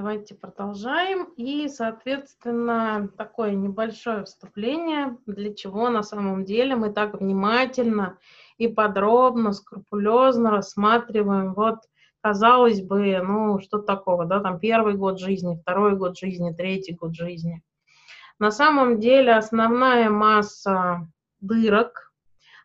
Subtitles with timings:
[0.00, 1.24] Давайте продолжаем.
[1.36, 8.16] И, соответственно, такое небольшое вступление, для чего на самом деле мы так внимательно
[8.56, 11.80] и подробно, скрупулезно рассматриваем вот
[12.22, 17.14] казалось бы, ну, что такого, да, там первый год жизни, второй год жизни, третий год
[17.14, 17.62] жизни.
[18.38, 21.06] На самом деле основная масса
[21.40, 22.09] дырок,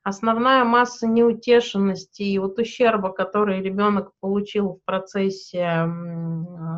[0.05, 5.89] основная масса неутешенности и вот ущерба, который ребенок получил в процессе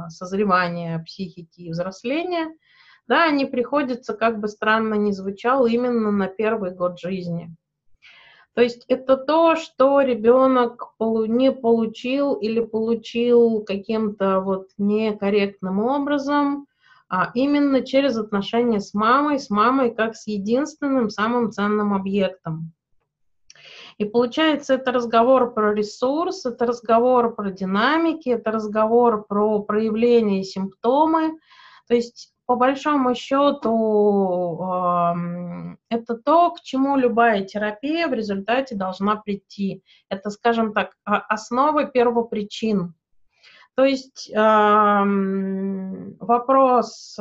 [0.08, 2.56] созревания психики и взросления,
[3.06, 7.54] да, они приходятся, как бы странно ни звучало, именно на первый год жизни.
[8.54, 16.66] То есть это то, что ребенок не получил или получил каким-то вот некорректным образом,
[17.10, 22.72] а именно через отношения с мамой, с мамой как с единственным самым ценным объектом.
[23.98, 31.40] И получается, это разговор про ресурс, это разговор про динамики, это разговор про проявление симптомы.
[31.88, 34.62] То есть по большому счету
[35.90, 39.82] это то, к чему любая терапия в результате должна прийти.
[40.10, 42.94] Это, скажем так, основа первопричин.
[43.76, 44.32] То есть
[46.20, 47.18] вопрос,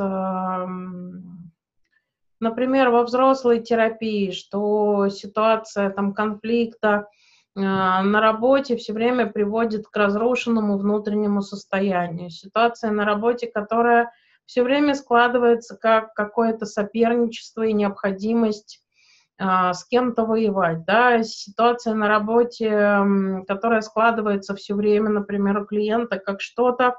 [2.39, 7.07] например, во взрослой терапии, что ситуация там конфликта
[7.55, 12.29] а, на работе все время приводит к разрушенному внутреннему состоянию.
[12.29, 14.11] Ситуация на работе, которая
[14.45, 18.81] все время складывается как какое-то соперничество и необходимость
[19.39, 22.99] а, с кем-то воевать, да, ситуация на работе,
[23.47, 26.95] которая складывается все время, например, у клиента как что-то,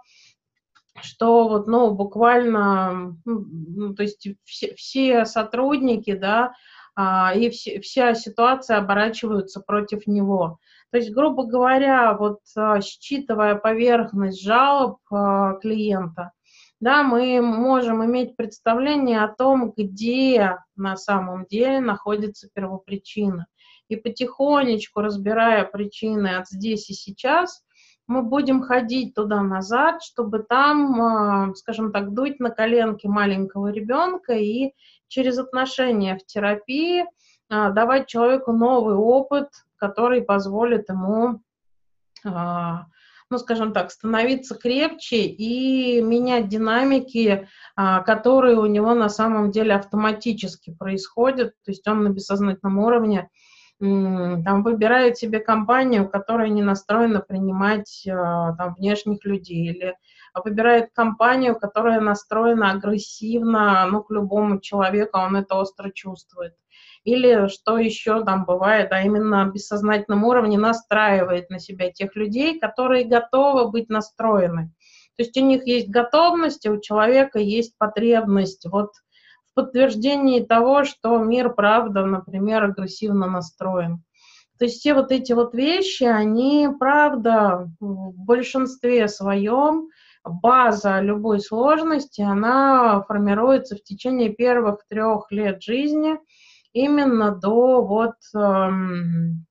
[1.03, 6.55] что вот, ну, буквально, ну, то есть все, все сотрудники, да,
[6.95, 10.59] а, и все, вся ситуация оборачиваются против него.
[10.91, 16.33] То есть, грубо говоря, вот а, считывая поверхность жалоб а, клиента,
[16.81, 23.47] да, мы можем иметь представление о том, где на самом деле находится первопричина.
[23.89, 27.62] И потихонечку, разбирая причины от здесь и сейчас,
[28.09, 34.73] мы будем ходить туда-назад, чтобы там, а, скажем так, дуть на коленки маленького ребенка и
[35.09, 37.05] через отношения в терапии
[37.51, 41.43] а, давать человеку новый опыт, который позволит ему
[42.25, 42.87] а,
[43.31, 47.47] ну, скажем так, становиться крепче и менять динамики,
[47.77, 51.53] которые у него на самом деле автоматически происходят.
[51.63, 53.29] То есть он на бессознательном уровне
[53.81, 59.97] там выбирает себе компанию, которая не настроена принимать а, там, внешних людей, или
[60.34, 66.55] выбирает компанию, которая настроена агрессивно, ну, к любому человеку, он это остро чувствует.
[67.05, 72.59] Или что еще там бывает, а именно на бессознательном уровне настраивает на себя тех людей,
[72.59, 74.72] которые готовы быть настроены.
[75.16, 78.91] То есть у них есть готовность, а у человека есть потребность вот
[79.63, 84.03] подтверждении того, что мир, правда, например, агрессивно настроен.
[84.59, 89.89] То есть все вот эти вот вещи, они, правда, в большинстве своем
[90.25, 96.19] база любой сложности, она формируется в течение первых трех лет жизни–
[96.73, 99.47] именно до вот эм,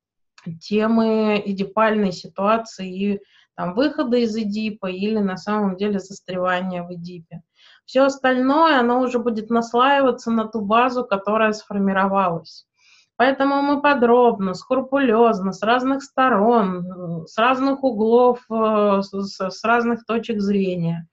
[0.62, 3.19] темы эдипальной ситуации и
[3.56, 7.41] там, выхода из Эдипа или на самом деле застревания в Эдипе.
[7.87, 12.67] Все остальное, оно уже будет наслаиваться на ту базу, которая сформировалась.
[13.15, 21.07] Поэтому мы подробно, скрупулезно, с разных сторон, с разных углов, э, с, разных точек зрения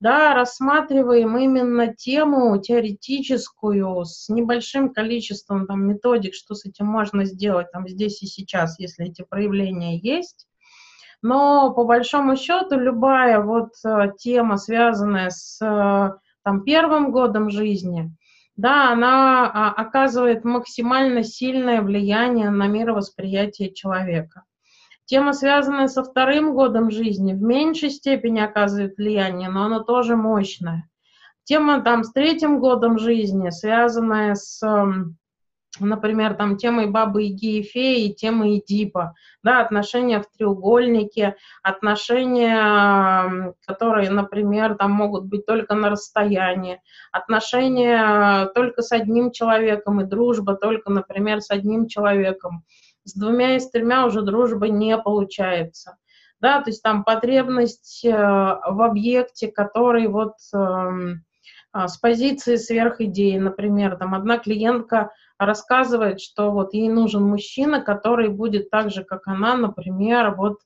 [0.00, 7.70] да, рассматриваем именно тему теоретическую с небольшим количеством там, методик, что с этим можно сделать
[7.70, 10.46] там, здесь и сейчас, если эти проявления есть.
[11.22, 18.10] Но по большому счету любая вот э, тема, связанная с э, там, первым годом жизни,
[18.56, 24.44] да, она а, оказывает максимально сильное влияние на мировосприятие человека.
[25.06, 30.88] Тема, связанная со вторым годом жизни, в меньшей степени оказывает влияние, но она тоже мощная.
[31.44, 35.16] Тема там с третьим годом жизни, связанная с, эм,
[35.78, 44.10] например, там темой бабы Яги и феи, темой Эдипа, да, отношения в треугольнике, отношения, которые,
[44.10, 46.80] например, там могут быть только на расстоянии,
[47.12, 52.64] отношения только с одним человеком и дружба только, например, с одним человеком–
[53.04, 55.96] с двумя и с тремя уже дружба не получается.
[56.40, 61.22] Да, то есть там потребность э, в объекте, который вот эм,
[61.72, 68.70] с позиции сверхидеи, например, там одна клиентка рассказывает, что вот ей нужен мужчина, который будет
[68.70, 70.58] так же, как она, например, вот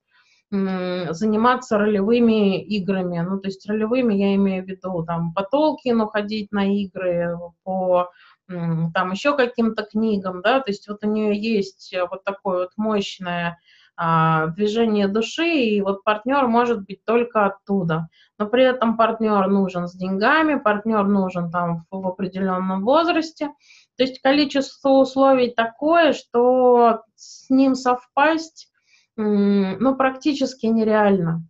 [0.51, 3.19] заниматься ролевыми играми.
[3.21, 8.11] Ну, то есть ролевыми я имею в виду там по Толкину ходить на игры, по
[8.47, 13.59] там еще каким-то книгам, да, то есть вот у нее есть вот такое вот мощное
[13.97, 18.09] а, движение души, и вот партнер может быть только оттуда.
[18.39, 23.51] Но при этом партнер нужен с деньгами, партнер нужен там в, определенном возрасте.
[23.97, 28.71] То есть количество условий такое, что с ним совпасть
[29.17, 31.47] ну, практически нереально.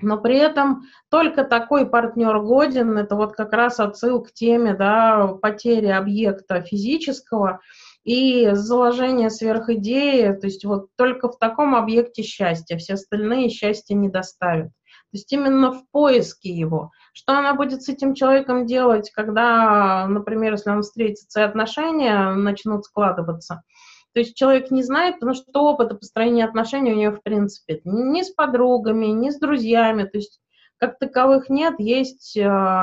[0.00, 5.28] Но при этом только такой партнер годен, это вот как раз отсыл к теме да,
[5.40, 7.60] потери объекта физического
[8.02, 14.08] и заложение сверхидеи, то есть вот только в таком объекте счастья, все остальные счастья не
[14.08, 14.72] доставят.
[15.14, 16.90] То есть именно в поиске его.
[17.12, 22.84] Что она будет с этим человеком делать, когда, например, если он встретится и отношения начнут
[22.84, 23.62] складываться–
[24.14, 28.22] то есть человек не знает, потому что опыта построения отношений у нее в принципе ни
[28.22, 30.04] с подругами, ни с друзьями.
[30.04, 30.40] То есть
[30.78, 32.40] как таковых нет, есть э,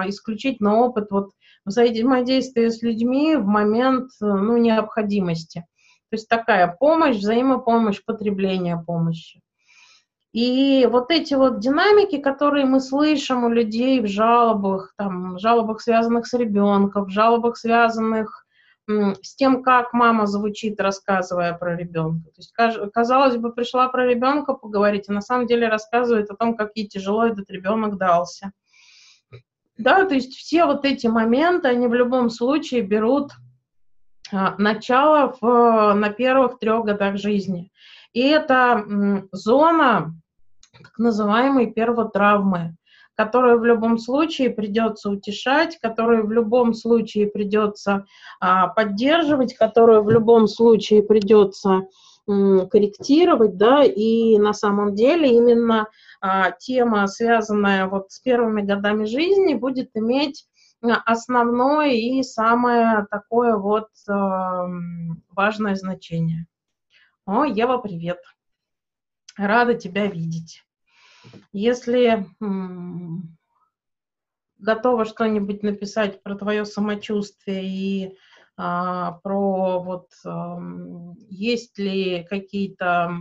[0.07, 1.31] исключительно опыт вот
[1.63, 5.65] взаимодействия с людьми в момент ну, необходимости.
[6.09, 9.39] То есть такая помощь, взаимопомощь, потребление помощи.
[10.33, 15.81] И вот эти вот динамики, которые мы слышим у людей в жалобах, там, в жалобах,
[15.81, 18.45] связанных с ребенком, в жалобах, связанных
[18.87, 22.29] с тем, как мама звучит, рассказывая про ребенка.
[22.29, 22.53] То есть,
[22.93, 26.87] казалось бы, пришла про ребенка поговорить, а на самом деле рассказывает о том, как ей
[26.87, 28.51] тяжело этот ребенок дался.
[29.77, 33.31] Да, то есть все вот эти моменты, они в любом случае берут
[34.31, 37.71] а, начало в, на первых трех годах жизни.
[38.13, 38.85] И это
[39.31, 40.13] зона
[40.71, 42.75] так называемой первотравмы
[43.15, 48.05] которую в любом случае придется утешать, которую в любом случае придется
[48.39, 51.81] а, поддерживать, которую в любом случае придется
[52.25, 55.87] корректировать, да, и на самом деле именно
[56.21, 60.45] а, тема, связанная вот с первыми годами жизни, будет иметь
[60.83, 64.11] а, основное и самое такое вот э,
[65.35, 66.45] важное значение.
[67.25, 68.19] О, Ева, привет.
[69.37, 70.63] Рада тебя видеть.
[71.53, 72.25] Если
[74.57, 78.17] готова что-нибудь написать про твое самочувствие и
[78.57, 80.59] а, про вот а,
[81.29, 83.11] есть ли какие-то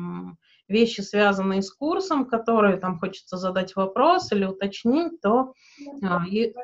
[0.66, 5.52] вещи, связанные с курсом, которые там хочется задать вопрос или уточнить, то
[6.02, 6.54] а, и,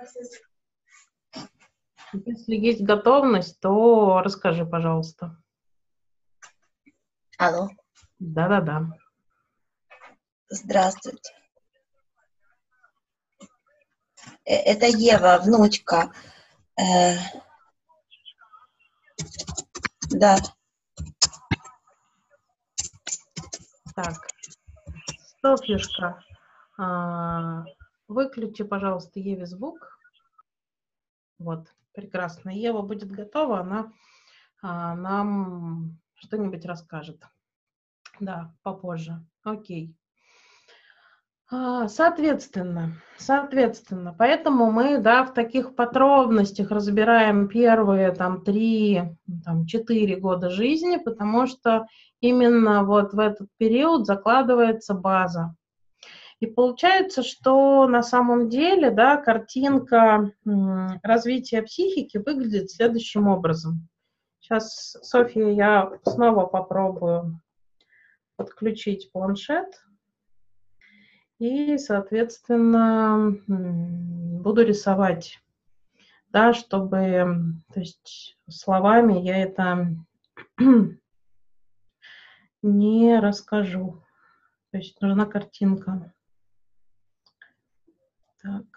[2.15, 5.37] если есть готовность, то расскажи, пожалуйста.
[7.39, 7.69] Алло.
[8.19, 8.89] Да-да-да.
[10.49, 11.35] Здравствуйте.
[14.47, 16.13] Э, это Ева, внучка.
[16.81, 17.17] Э,
[20.11, 20.39] да.
[23.95, 24.15] Так,
[25.43, 26.23] Софьюшка,
[26.79, 27.65] а,
[28.09, 29.99] выключи, пожалуйста, Еве звук.
[31.39, 32.51] Вот, прекрасно.
[32.51, 33.93] Ева будет готова, она
[34.63, 37.23] а, нам что-нибудь расскажет.
[38.21, 39.25] Да, попозже.
[39.45, 39.95] Окей.
[41.49, 50.17] А, соответственно, соответственно, поэтому мы, да, в таких подробностях разбираем первые там три, там четыре
[50.17, 51.87] года жизни, потому что
[52.21, 55.55] именно вот в этот период закладывается база.
[56.41, 60.33] И получается, что на самом деле, да, картинка
[61.03, 63.89] развития психики выглядит следующим образом.
[64.47, 67.41] Сейчас, Софья, я снова попробую
[68.37, 69.85] подключить планшет.
[71.41, 75.41] И, соответственно, буду рисовать,
[76.29, 79.89] да, чтобы, то есть словами я это
[82.63, 84.01] не расскажу.
[84.71, 86.15] То есть нужна картинка.
[88.41, 88.76] Так.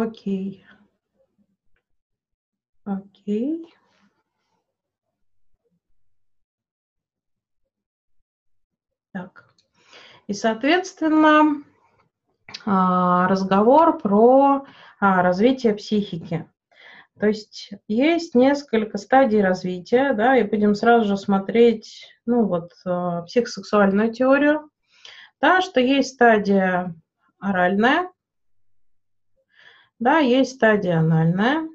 [0.00, 0.64] Окей.
[2.84, 3.74] Окей.
[9.12, 9.52] Так.
[10.28, 11.64] И, соответственно,
[12.64, 14.66] а, разговор про
[15.00, 16.48] а, развитие психики.
[17.18, 23.22] То есть есть несколько стадий развития, да, и будем сразу же смотреть, ну вот, а,
[23.22, 24.70] психосексуальную теорию,
[25.40, 26.94] да, что есть стадия
[27.40, 28.12] оральная,
[29.98, 31.68] да, есть стадия анальная,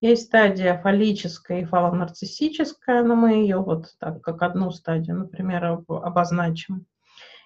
[0.00, 6.86] есть стадия фаллическая и фалонарциссическая, но мы ее вот так, как одну стадию, например, обозначим.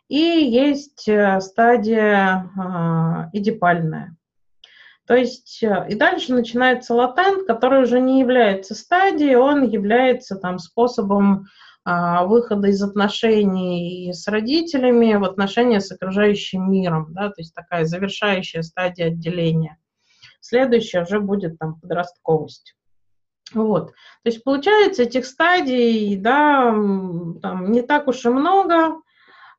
[0.08, 4.16] и есть э, стадия э, эдипальная.
[5.06, 10.58] То есть э, и дальше начинается латент, который уже не является стадией, он является там
[10.58, 11.48] способом а,
[11.86, 18.62] выхода из отношений с родителями в отношения с окружающим миром, да, то есть такая завершающая
[18.62, 19.78] стадия отделения.
[20.40, 22.74] Следующая уже будет там подростковость.
[23.54, 23.90] Вот.
[23.90, 26.72] То есть получается этих стадий, да,
[27.42, 29.00] там не так уж и много,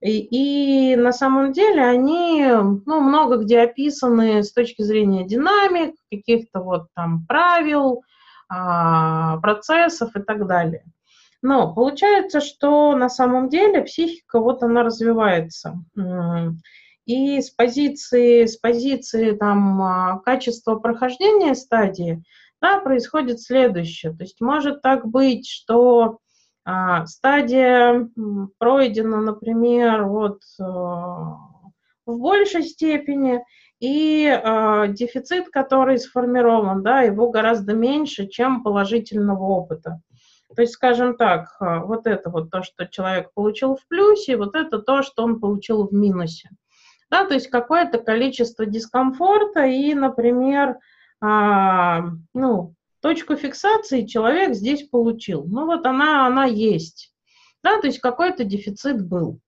[0.01, 2.45] и, и на самом деле они,
[2.85, 8.03] ну, много где описаны с точки зрения динамик, каких-то вот там правил,
[8.49, 10.83] а, процессов и так далее.
[11.41, 15.83] Но получается, что на самом деле психика вот она развивается.
[17.05, 22.21] И с позиции, с позиции там, а, качества прохождения стадии
[22.61, 24.11] да, происходит следующее.
[24.11, 26.17] То есть может так быть, что
[26.65, 28.09] а, стадия
[28.57, 33.41] пройдена, например, вот э, в большей степени,
[33.79, 40.01] и э, дефицит, который сформирован, да, его гораздо меньше, чем положительного опыта.
[40.55, 44.55] То есть, скажем так, э, вот это вот то, что человек получил в плюсе, вот
[44.55, 46.49] это то, что он получил в минусе.
[47.09, 50.77] Да, то есть какое-то количество дискомфорта и, например,
[51.21, 55.45] а, ну, точку фиксации человек здесь получил.
[55.45, 57.13] Ну вот она, она есть.
[57.63, 59.39] Да, то есть какой-то дефицит был.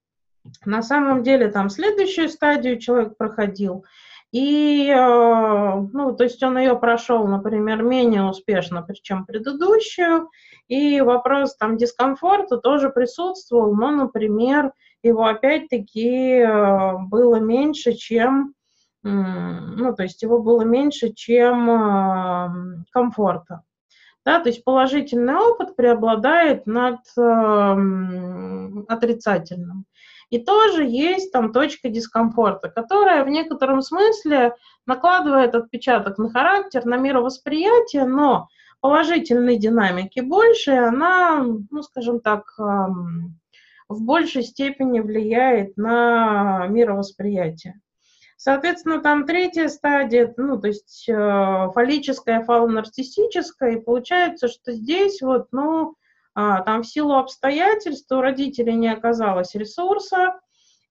[0.64, 3.84] На самом деле там следующую стадию человек проходил,
[4.32, 10.30] и, э, ну, то есть он ее прошел, например, менее успешно, чем предыдущую,
[10.68, 14.72] и вопрос там дискомфорта тоже присутствовал, но, например,
[15.02, 18.54] его опять-таки э, было меньше, чем
[19.02, 22.52] ну, то есть его было меньше, чем а,
[22.90, 23.62] комфорта.
[24.26, 27.76] Да, то есть положительный опыт преобладает над э,
[28.88, 29.86] отрицательным.
[30.30, 34.54] И тоже есть там точка дискомфорта, которая в некотором смысле
[34.86, 38.48] накладывает отпечаток на характер, на мировосприятие, но
[38.80, 47.80] положительной динамики больше, она, ну, скажем так, в большей степени влияет на мировосприятие.
[48.36, 55.48] Соответственно, там третья стадия, ну, то есть э, фаллическая, фалонарциссическая, и получается, что здесь вот,
[55.52, 55.96] ну,
[56.64, 60.40] там в силу обстоятельств у родителей не оказалось ресурса,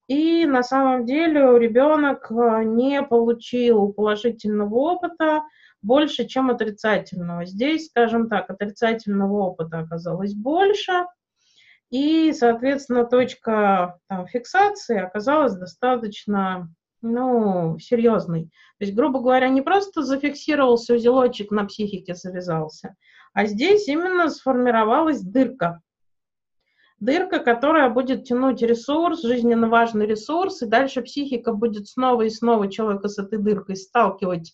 [0.08, 5.44] и на самом деле ребенок э, не получил положительного опыта
[5.82, 7.46] больше, чем отрицательного.
[7.46, 11.06] Здесь, скажем так, отрицательного опыта оказалось больше,
[11.92, 16.70] и, соответственно, точка там, фиксации оказалась достаточно
[17.02, 18.46] ну, серьезный.
[18.78, 22.96] То есть, грубо говоря, не просто зафиксировался узелочек на психике завязался,
[23.34, 25.82] а здесь именно сформировалась дырка.
[27.00, 32.70] Дырка, которая будет тянуть ресурс, жизненно важный ресурс, и дальше психика будет снова и снова
[32.70, 34.54] человека с этой дыркой сталкивать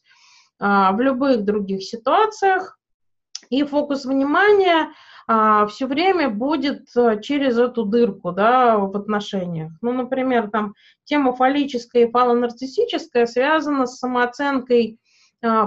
[0.60, 2.78] а, в любых других ситуациях.
[3.50, 4.92] И фокус внимания
[5.28, 9.72] а, все время будет э, через эту дырку да, в отношениях.
[9.82, 15.00] Ну, например, там тема фаллическая и фалонарциссическая связана с самооценкой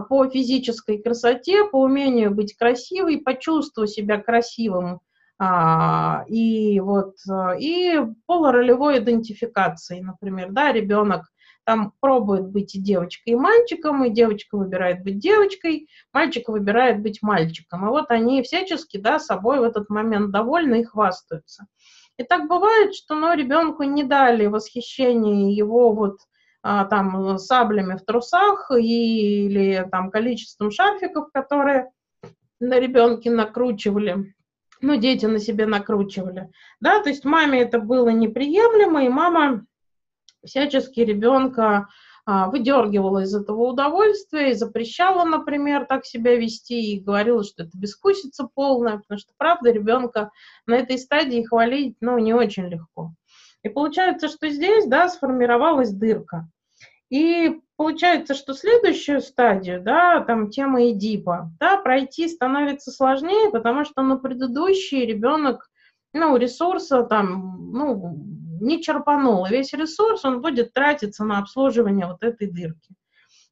[0.08, 5.00] по физической красоте, по умению быть красивой, почувствовать себя красивым
[5.40, 11.26] а, и вот э, и полуролевой идентификации, например, да, ребенок
[11.64, 17.22] там пробует быть и девочкой, и мальчиком, и девочка выбирает быть девочкой, мальчик выбирает быть
[17.22, 17.86] мальчиком.
[17.86, 21.66] И вот они всячески, да, собой в этот момент довольны и хвастаются.
[22.16, 26.24] И так бывает, что, ну, ребенку не дали восхищение его вот а,
[26.62, 31.90] там саблями в трусах или там количеством шарфиков, которые
[32.60, 34.34] на ребенке накручивали,
[34.80, 36.50] ну, дети на себе накручивали,
[36.80, 39.64] да, то есть маме это было неприемлемо, и мама
[40.44, 41.88] всячески ребенка
[42.30, 47.70] а, выдергивала из этого удовольствия и запрещала, например, так себя вести и говорила, что это
[47.74, 50.30] бескусица полная, потому что, правда, ребенка
[50.66, 53.12] на этой стадии хвалить, ну, не очень легко.
[53.62, 56.48] И получается, что здесь, да, сформировалась дырка.
[57.10, 64.02] И получается, что следующую стадию, да, там тема Эдипа, да, пройти становится сложнее, потому что
[64.02, 65.70] на предыдущий ребенок,
[66.12, 68.16] ну, ресурса там, ну,
[68.60, 72.94] не черпанул, и весь ресурс, он будет тратиться на обслуживание вот этой дырки.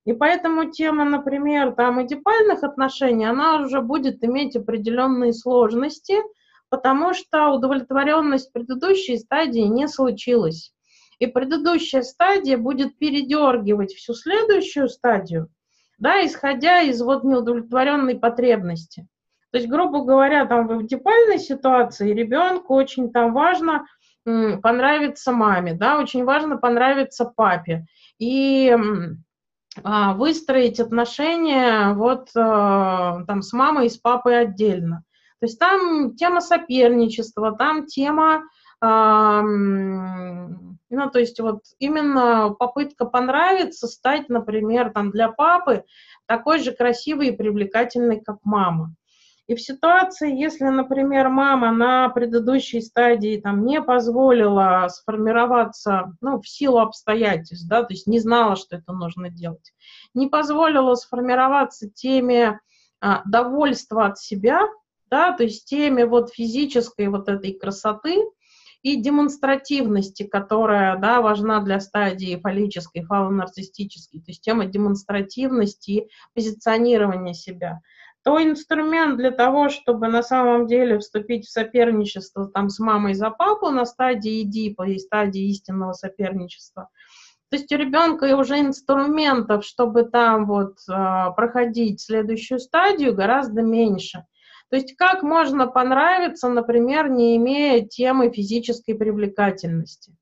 [0.05, 6.17] И поэтому тема, например, там эдипальных отношений, она уже будет иметь определенные сложности,
[6.68, 10.73] потому что удовлетворенность предыдущей стадии не случилась.
[11.18, 15.49] И предыдущая стадия будет передергивать всю следующую стадию,
[15.99, 19.06] да, исходя из вот неудовлетворенной потребности.
[19.50, 23.87] То есть, грубо говоря, там в эдипальной ситуации ребенку очень там важно
[24.25, 27.87] понравиться маме, да, очень важно понравиться папе.
[28.18, 28.76] И
[29.82, 35.04] а, выстроить отношения вот а, там с мамой и с папой отдельно.
[35.40, 38.45] То есть там тема соперничества, там тема,
[40.88, 45.85] ну, то есть вот именно попытка понравиться, стать, например, там для папы
[46.26, 48.95] такой же красивой и привлекательной, как мама.
[49.47, 56.49] И в ситуации, если, например, мама на предыдущей стадии там, не позволила сформироваться, ну, в
[56.49, 59.73] силу обстоятельств, да, то есть не знала, что это нужно делать,
[60.14, 62.59] не позволила сформироваться теме
[63.00, 64.62] а, довольства от себя,
[65.11, 68.25] да, то есть теме вот физической вот этой красоты
[68.83, 77.35] и демонстративности, которая, да, важна для стадии фаллической, фалонарциссической, то есть тема демонстративности и позиционирования
[77.35, 77.81] себя–
[78.27, 83.31] то инструмент для того, чтобы на самом деле вступить в соперничество там с мамой за
[83.31, 86.89] папу на стадии Эдипа и стадии истинного соперничества.
[87.51, 90.93] То есть у ребенка уже инструментов, чтобы там вот э,
[91.37, 94.25] проходить следующую стадию, гораздо меньше.
[94.70, 100.16] То есть как можно понравиться, например, не имея темы физической привлекательности.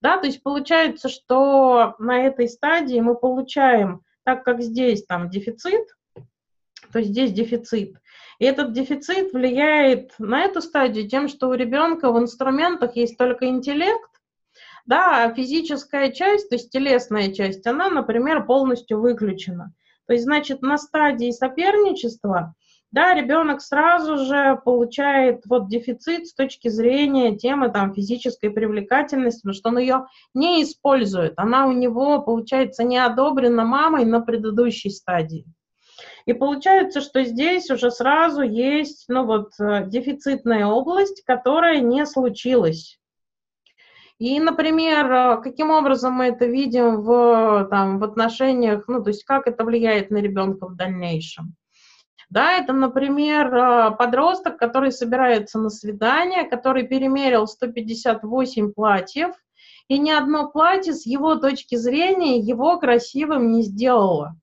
[0.00, 5.88] Да, то есть получается, что на этой стадии мы получаем, так как здесь там дефицит,
[6.92, 7.96] то здесь дефицит.
[8.38, 13.46] И этот дефицит влияет на эту стадию тем, что у ребенка в инструментах есть только
[13.46, 14.10] интеллект,
[14.86, 19.74] да, а физическая часть, то есть телесная часть, она, например, полностью выключена.
[20.06, 22.54] То есть, значит, на стадии соперничества,
[22.90, 29.54] да, ребенок сразу же получает вот дефицит с точки зрения темы там физической привлекательности, потому
[29.54, 31.34] что он ее не использует.
[31.36, 35.44] Она у него, получается, не одобрена мамой на предыдущей стадии.
[36.24, 42.98] И получается, что здесь уже сразу есть ну вот, э, дефицитная область, которая не случилась.
[44.18, 49.24] И, например, э, каким образом мы это видим в, там, в отношениях, ну, то есть
[49.24, 51.54] как это влияет на ребенка в дальнейшем.
[52.30, 59.34] Да, это, например, э, подросток, который собирается на свидание, который перемерил 158 платьев,
[59.88, 64.36] и ни одно платье с его точки зрения его красивым не сделало.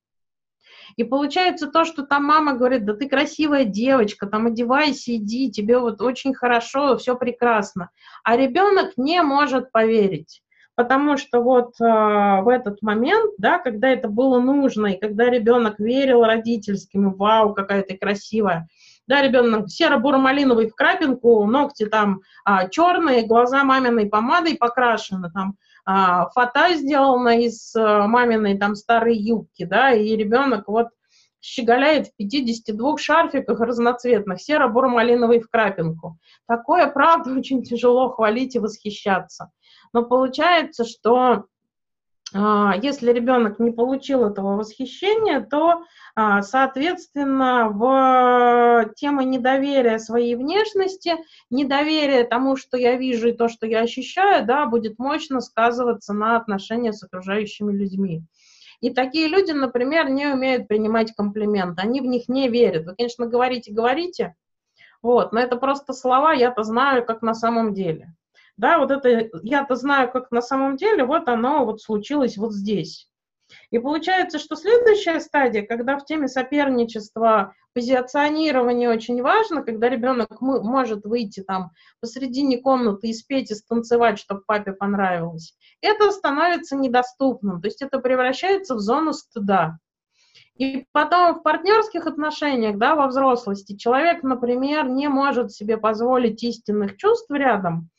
[0.95, 5.77] И получается то, что там мама говорит, да ты красивая девочка, там одевайся, иди, тебе
[5.77, 7.91] вот очень хорошо, все прекрасно.
[8.23, 10.41] А ребенок не может поверить.
[10.75, 15.79] Потому что вот э, в этот момент, да, когда это было нужно, и когда ребенок
[15.79, 18.67] верил родительским, вау, какая ты красивая,
[19.07, 26.29] да, ребенок серо-буро-малиновый в крапинку, ногти там а, черные, глаза маминой помадой покрашены, там а,
[26.31, 30.87] фата сделана из а, маминой там старой юбки, да, и ребенок вот
[31.39, 36.17] щеголяет в 52 шарфиках разноцветных, серо-буро-малиновый в крапинку.
[36.47, 39.51] Такое, правда, очень тяжело хвалить и восхищаться.
[39.95, 41.45] Но получается, что
[42.33, 51.13] а, если ребенок не получил этого восхищения, то, а, соответственно, в тему недоверия своей внешности,
[51.49, 56.35] недоверие тому, что я вижу и то, что я ощущаю, да, будет мощно сказываться на
[56.35, 58.21] отношениях с окружающими людьми.
[58.81, 62.85] И такие люди, например, не умеют принимать комплименты, они в них не верят.
[62.85, 64.35] Вы, конечно, говорите, говорите,
[65.01, 68.13] вот, но это просто слова, я-то знаю, как на самом деле.
[68.57, 73.09] Да, вот это я-то знаю, как на самом деле, вот оно вот случилось вот здесь.
[73.69, 81.05] И получается, что следующая стадия, когда в теме соперничества позиционирование очень важно, когда ребенок может
[81.05, 87.67] выйти там посредине комнаты и спеть и станцевать, чтобы папе понравилось, это становится недоступным, то
[87.67, 89.77] есть это превращается в зону стыда.
[90.55, 96.95] И потом в партнерских отношениях, да, во взрослости, человек, например, не может себе позволить истинных
[96.95, 97.89] чувств рядом,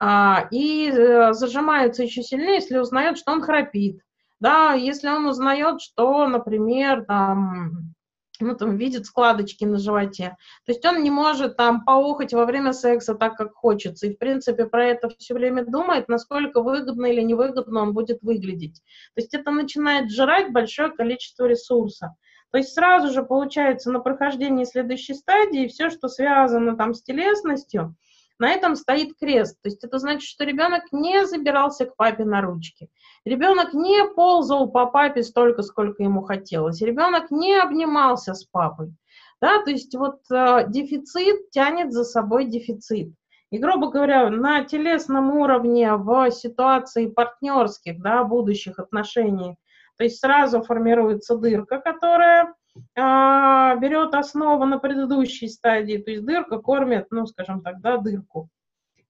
[0.00, 4.00] и э, зажимается еще сильнее, если узнает, что он храпит.
[4.40, 7.94] Да, если он узнает, что, например, там,
[8.40, 10.36] ну, там, видит складочки на животе.
[10.64, 14.06] То есть он не может там поухать во время секса так, как хочется.
[14.06, 18.80] И, в принципе, про это все время думает, насколько выгодно или невыгодно он будет выглядеть.
[19.14, 22.14] То есть это начинает жрать большое количество ресурса.
[22.50, 27.94] То есть сразу же получается на прохождении следующей стадии все, что связано там с телесностью,
[28.38, 29.56] на этом стоит крест.
[29.62, 32.88] То есть это значит, что ребенок не забирался к папе на ручки.
[33.24, 36.80] Ребенок не ползал по папе столько, сколько ему хотелось.
[36.80, 38.92] Ребенок не обнимался с папой.
[39.40, 43.12] Да, то есть вот э, дефицит тянет за собой дефицит.
[43.50, 49.56] И, грубо говоря, на телесном уровне в ситуации партнерских, да, будущих отношений,
[49.96, 52.54] то есть сразу формируется дырка, которая
[52.96, 58.48] а, берет основу на предыдущей стадии, то есть дырка кормит, ну, скажем так, да, дырку.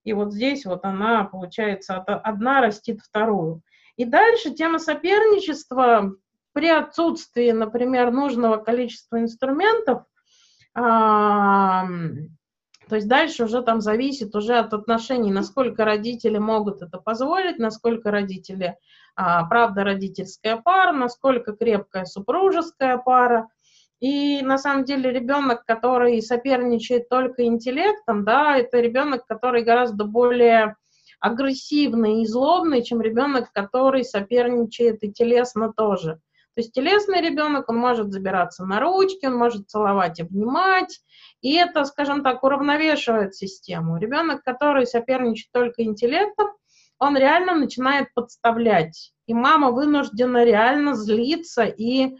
[0.05, 3.63] И вот здесь вот она, получается, одна растит вторую.
[3.97, 6.15] И дальше тема соперничества
[6.53, 10.05] при отсутствии, например, нужного количества инструментов,
[10.75, 11.87] а,
[12.89, 18.11] то есть дальше уже там зависит уже от отношений, насколько родители могут это позволить, насколько
[18.11, 18.77] родители,
[19.15, 23.49] а, правда, родительская пара, насколько крепкая супружеская пара.
[24.01, 30.77] И на самом деле ребенок, который соперничает только интеллектом, да, это ребенок, который гораздо более
[31.21, 36.21] агрессивный и злобный, чем ребенок, который соперничает и телесно тоже.
[36.55, 41.01] То есть телесный ребенок, он может забираться на ручки, он может целовать, обнимать,
[41.41, 43.97] и это, скажем так, уравновешивает систему.
[43.97, 46.49] Ребенок, который соперничает только интеллектом,
[46.99, 49.13] он реально начинает подставлять.
[49.27, 52.17] И мама вынуждена реально злиться и,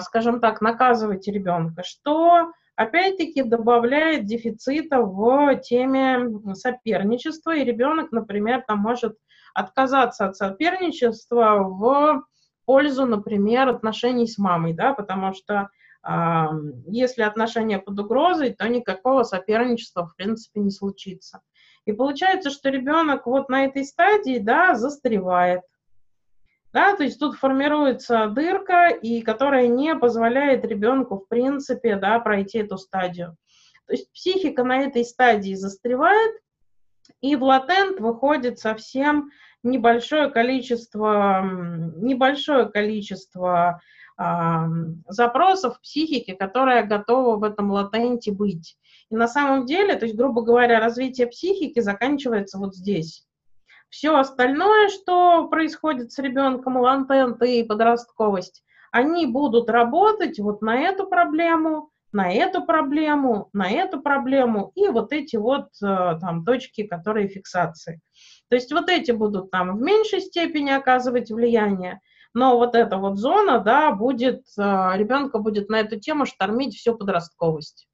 [0.00, 8.78] скажем так, наказывать ребенка, что опять-таки добавляет дефицита в теме соперничества, и ребенок, например, там
[8.78, 9.16] может
[9.54, 12.22] отказаться от соперничества в
[12.64, 15.68] пользу, например, отношений с мамой, да, потому что
[16.86, 21.40] если отношения под угрозой, то никакого соперничества, в принципе, не случится.
[21.84, 25.62] И получается, что ребенок вот на этой стадии, да, застревает.
[26.72, 32.58] Да, то есть тут формируется дырка, и которая не позволяет ребенку, в принципе, да, пройти
[32.58, 33.36] эту стадию.
[33.86, 36.34] То есть психика на этой стадии застревает,
[37.22, 39.30] и в латент выходит совсем
[39.62, 41.42] небольшое количество,
[41.96, 43.80] небольшое количество
[45.06, 48.76] запросов психики, которая готова в этом латенте быть.
[49.10, 53.27] И на самом деле, то есть, грубо говоря, развитие психики заканчивается вот здесь.
[53.90, 61.06] Все остальное, что происходит с ребенком, латент и подростковость, они будут работать вот на эту
[61.06, 67.28] проблему, на эту проблему, на эту проблему и вот эти вот э, там точки, которые
[67.28, 68.00] фиксации.
[68.48, 72.00] То есть вот эти будут там в меньшей степени оказывать влияние,
[72.34, 74.62] но вот эта вот зона, да, будет, э,
[74.96, 77.87] ребенка будет на эту тему штормить всю подростковость.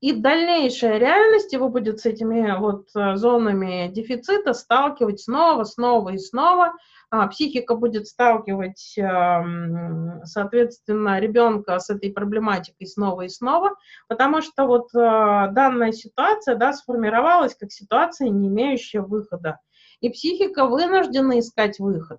[0.00, 6.18] И дальнейшая реальность его будет с этими вот э, зонами дефицита сталкивать снова, снова и
[6.18, 6.74] снова.
[7.10, 13.74] А, психика будет сталкивать, эм, соответственно, ребенка с этой проблематикой снова и снова,
[14.08, 19.58] потому что вот э, данная ситуация, да, сформировалась как ситуация, не имеющая выхода.
[20.00, 22.18] И психика вынуждена искать выход.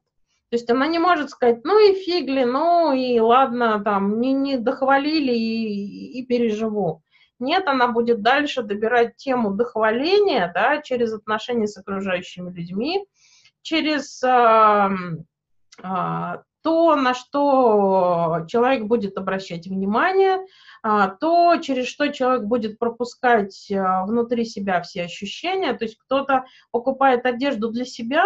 [0.50, 4.58] То есть она не может сказать, ну и фигли, ну и ладно, там, не, не
[4.58, 7.04] дохвалили и, и переживу.
[7.40, 13.06] Нет, она будет дальше добирать тему дохваления, да, через отношения с окружающими людьми,
[13.62, 14.90] через э,
[15.82, 20.46] э, то, на что человек будет обращать внимание,
[20.82, 25.74] а, то, через что человек будет пропускать а, внутри себя все ощущения.
[25.74, 28.26] То есть кто-то покупает одежду для себя,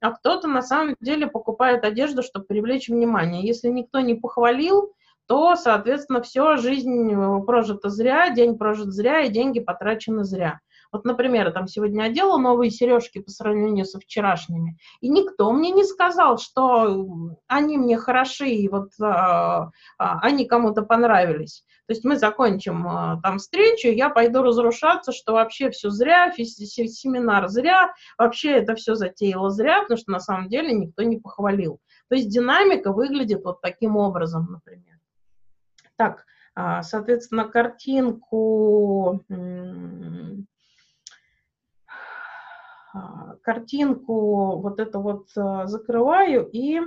[0.00, 3.46] а кто-то на самом деле покупает одежду, чтобы привлечь внимание.
[3.46, 4.94] Если никто не похвалил,
[5.26, 10.60] то, соответственно, все, жизнь э, прожита зря, день прожит зря, и деньги потрачены зря.
[10.94, 15.82] Вот, например, там сегодня одела новые сережки по сравнению со вчерашними, и никто мне не
[15.82, 17.04] сказал, что
[17.48, 21.64] они мне хороши, и вот а, а, они кому-то понравились.
[21.88, 27.48] То есть мы закончим а, там встречу, я пойду разрушаться, что вообще все зря, семинар
[27.48, 31.80] зря, вообще это все затеяло зря, потому что на самом деле никто не похвалил.
[32.08, 34.93] То есть динамика выглядит вот таким образом, например.
[35.96, 36.24] Так,
[36.56, 39.24] а, соответственно, картинку
[42.92, 46.80] а, картинку вот это вот а, закрываю и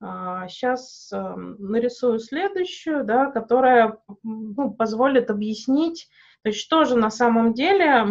[0.00, 6.10] сейчас нарисую следующую, да, которая ну, позволит объяснить,
[6.42, 8.04] то есть что же на самом деле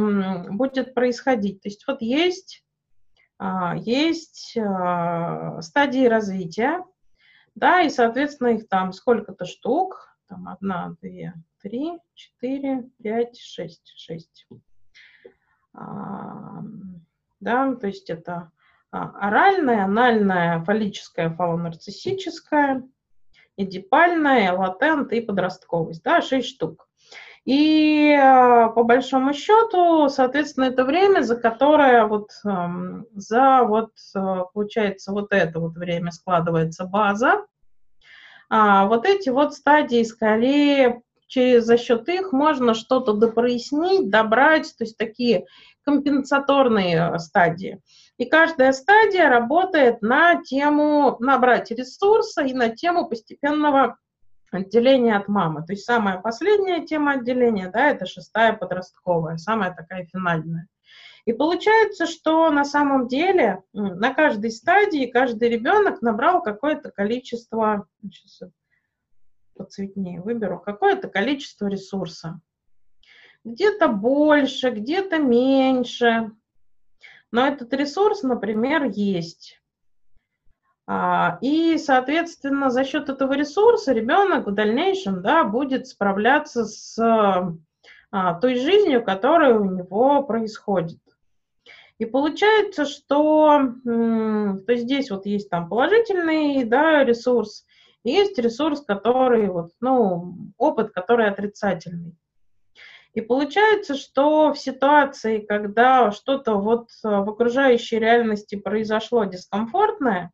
[0.50, 1.62] будет происходить.
[1.62, 2.63] То есть вот есть,
[3.76, 4.58] есть
[5.60, 6.84] стадии развития,
[7.54, 14.48] да, и, соответственно, их там сколько-то штук, там одна, две, три, четыре, пять, шесть, шесть
[17.39, 18.52] да, то есть это
[18.91, 22.84] а, оральная, анальная, фаллическая, фалонарциссическая,
[23.58, 26.88] эдипальная, латент и подростковость, да, 6 штук.
[27.43, 35.12] И а, по большому счету, соответственно, это время, за которое вот за вот а, получается
[35.12, 37.46] вот это вот время складывается база.
[38.49, 44.84] А вот эти вот стадии скорее через за счет их можно что-то допрояснить, добрать, то
[44.84, 45.45] есть такие
[45.84, 47.82] компенсаторные э, стадии.
[48.17, 53.97] И каждая стадия работает на тему набрать ресурса и на тему постепенного
[54.51, 55.65] отделения от мамы.
[55.65, 60.67] То есть самая последняя тема отделения, да, это шестая подростковая, самая такая финальная.
[61.25, 68.49] И получается, что на самом деле на каждой стадии каждый ребенок набрал какое-то количество, сейчас
[69.55, 72.41] поцветнее выберу, какое-то количество ресурса.
[73.45, 76.31] Где-то больше, где-то меньше.
[77.31, 79.62] Но этот ресурс, например, есть.
[80.86, 86.97] А, и, соответственно, за счет этого ресурса ребенок в дальнейшем да, будет справляться с
[88.12, 90.99] а, той жизнью, которая у него происходит.
[91.99, 97.65] И получается, что то здесь вот есть там положительный да, ресурс,
[98.03, 102.17] есть ресурс, который вот, ну, опыт, который отрицательный.
[103.13, 110.32] И получается, что в ситуации, когда что-то вот в окружающей реальности произошло дискомфортное,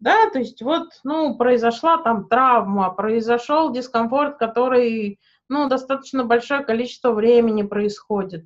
[0.00, 7.12] да, то есть вот, ну, произошла там травма, произошел дискомфорт, который, ну, достаточно большое количество
[7.12, 8.44] времени происходит.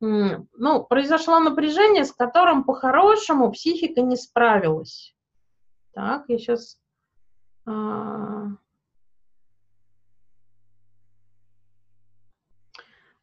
[0.00, 5.14] Ну, произошло напряжение, с которым по-хорошему психика не справилась.
[5.92, 6.78] Так, я сейчас...
[7.66, 8.46] А,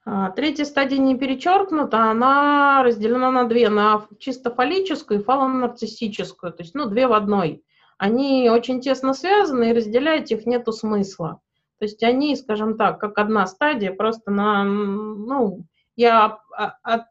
[0.05, 6.63] а, третья стадия не перечеркнута, она разделена на две, на чисто фаллическую и фалонарциссическую, то
[6.63, 7.63] есть, ну, две в одной
[7.97, 11.41] они очень тесно связаны, и разделять их нету смысла.
[11.79, 17.05] То есть они, скажем так, как одна стадия, просто на, ну, я, а,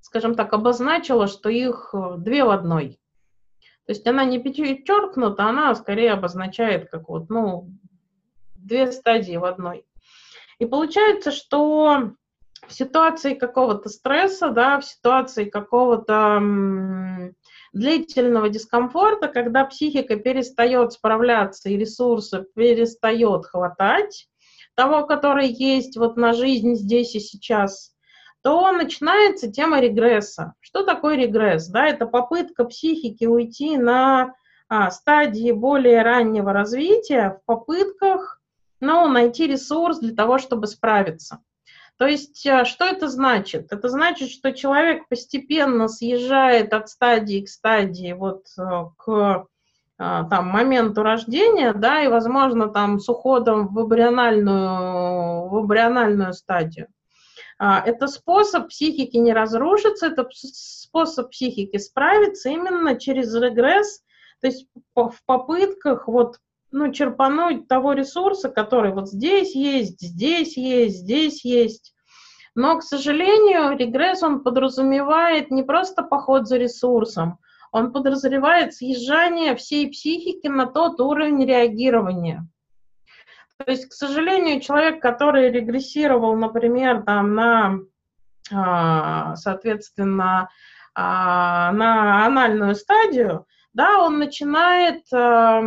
[0.00, 3.00] скажем так, обозначила, что их э, две в одной.
[3.86, 7.70] То есть она не перечеркнута, она скорее обозначает как вот, ну,
[8.54, 9.84] две стадии в одной.
[10.58, 12.12] И получается, что
[12.66, 16.40] в ситуации какого-то стресса, да, в ситуации какого-то
[17.72, 24.28] длительного дискомфорта, когда психика перестает справляться и ресурсы перестает хватать,
[24.74, 27.89] того, который есть вот на жизнь здесь и сейчас,
[28.42, 30.54] то начинается тема регресса.
[30.60, 31.68] Что такое регресс?
[31.68, 34.34] Да, это попытка психики уйти на
[34.68, 38.40] а, стадии более раннего развития в попытках
[38.80, 41.40] ну, найти ресурс для того, чтобы справиться.
[41.98, 43.72] То есть э, что это значит?
[43.72, 48.62] Это значит, что человек постепенно съезжает от стадии к стадии, вот э,
[48.96, 49.46] к
[49.98, 56.88] э, там, моменту рождения, да, и, возможно, там с уходом в эмбриональную, в эмбриональную стадию.
[57.62, 64.02] А, это способ психики не разрушиться, это способ психики справиться именно через регресс,
[64.40, 66.38] то есть в попытках вот
[66.70, 71.94] ну, черпануть того ресурса, который вот здесь есть, здесь есть, здесь есть.
[72.54, 77.40] Но, к сожалению, регресс, он подразумевает не просто поход за ресурсом,
[77.72, 82.48] он подразумевает съезжание всей психики на тот уровень реагирования.
[83.64, 87.78] То есть, к сожалению, человек, который регрессировал, например, там, на,
[88.50, 90.48] а, соответственно,
[90.94, 95.60] а, на анальную стадию, да, он начинает э,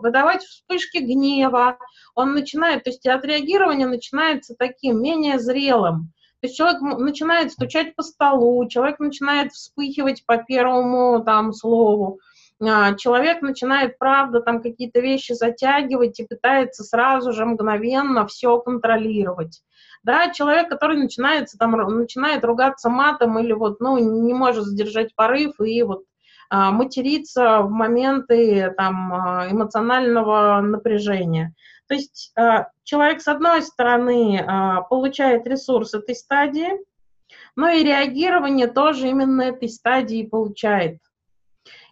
[0.00, 1.76] выдавать вспышки гнева,
[2.14, 6.12] он начинает, то есть отреагирование начинается таким, менее зрелым.
[6.40, 12.20] То есть человек начинает стучать по столу, человек начинает вспыхивать по первому там слову,
[12.60, 19.62] человек начинает, правда, там какие-то вещи затягивать и пытается сразу же мгновенно все контролировать.
[20.02, 25.60] Да, человек, который начинается, там, начинает ругаться матом или вот, ну, не может сдержать порыв
[25.60, 26.04] и вот
[26.48, 31.54] а, материться в моменты там, а, эмоционального напряжения.
[31.88, 34.44] То есть а, человек, с одной стороны,
[34.88, 36.70] получает ресурс этой стадии,
[37.56, 40.98] но и реагирование тоже именно этой стадии получает.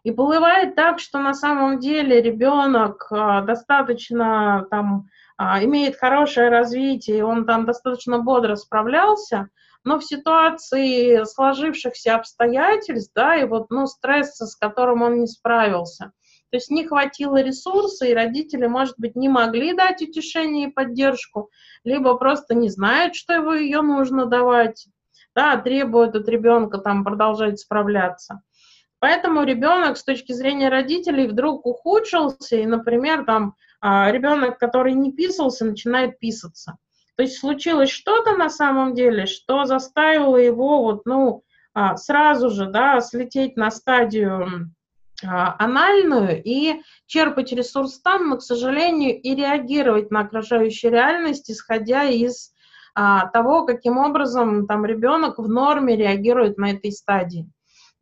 [0.04, 7.64] И бывает так, что на самом деле ребенок достаточно там имеет хорошее развитие, он там
[7.64, 9.48] достаточно бодро справлялся,
[9.82, 16.12] но в ситуации сложившихся обстоятельств, да, и вот, ну, стресса, с которым он не справился,
[16.50, 21.50] то есть не хватило ресурса, и родители, может быть, не могли дать утешение и поддержку,
[21.82, 24.86] либо просто не знают, что его ее нужно давать,
[25.34, 28.42] да, требуют от ребенка там продолжать справляться.
[29.04, 35.12] Поэтому ребенок с точки зрения родителей вдруг ухудшился, и, например, там а, ребенок, который не
[35.12, 36.78] писался, начинает писаться.
[37.14, 41.42] То есть случилось что-то на самом деле, что заставило его вот, ну,
[41.74, 44.72] а, сразу же, да, слететь на стадию
[45.22, 52.04] а, анальную и черпать ресурс там, но, к сожалению, и реагировать на окружающую реальность, исходя
[52.04, 52.54] из
[52.94, 57.50] того, каким образом там ребенок в норме реагирует на этой стадии.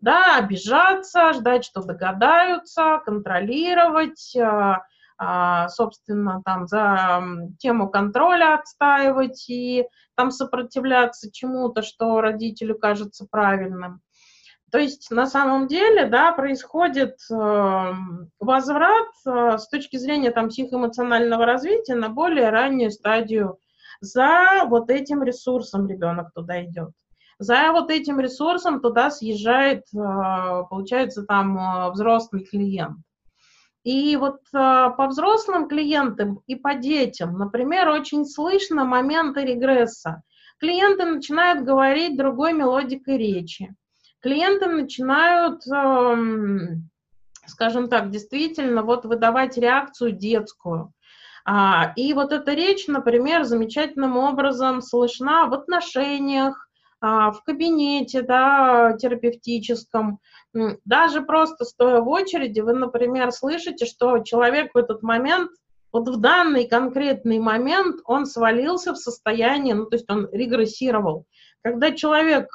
[0.03, 4.37] Да, обижаться, ждать, что догадаются, контролировать,
[5.17, 7.23] а, собственно, там за
[7.61, 9.87] тему контроля отстаивать и
[10.17, 14.01] там сопротивляться чему-то, что родителю кажется правильным.
[14.73, 17.93] То есть на самом деле, да, происходит э,
[18.41, 23.59] возврат э, с точки зрения там психоэмоционального развития на более раннюю стадию.
[24.01, 26.91] За вот этим ресурсом ребенок туда идет.
[27.43, 32.99] За вот этим ресурсом туда съезжает, э, получается, там э, взрослый клиент.
[33.85, 40.23] И вот э, по взрослым клиентам и по детям, например, очень слышно моменты регресса.
[40.59, 43.75] Клиенты начинают говорить другой мелодикой речи
[44.23, 46.89] клиенты начинают, эм,
[47.47, 50.93] скажем так, действительно вот выдавать реакцию детскую.
[51.45, 56.69] А, и вот эта речь, например, замечательным образом слышна в отношениях,
[57.03, 60.21] в кабинете да, терапевтическом,
[60.85, 65.51] даже просто стоя в очереди, вы, например, слышите, что человек в этот момент,
[65.93, 71.27] вот в данный конкретный момент, он свалился в состояние, ну, то есть он регрессировал.
[71.63, 72.49] Когда человек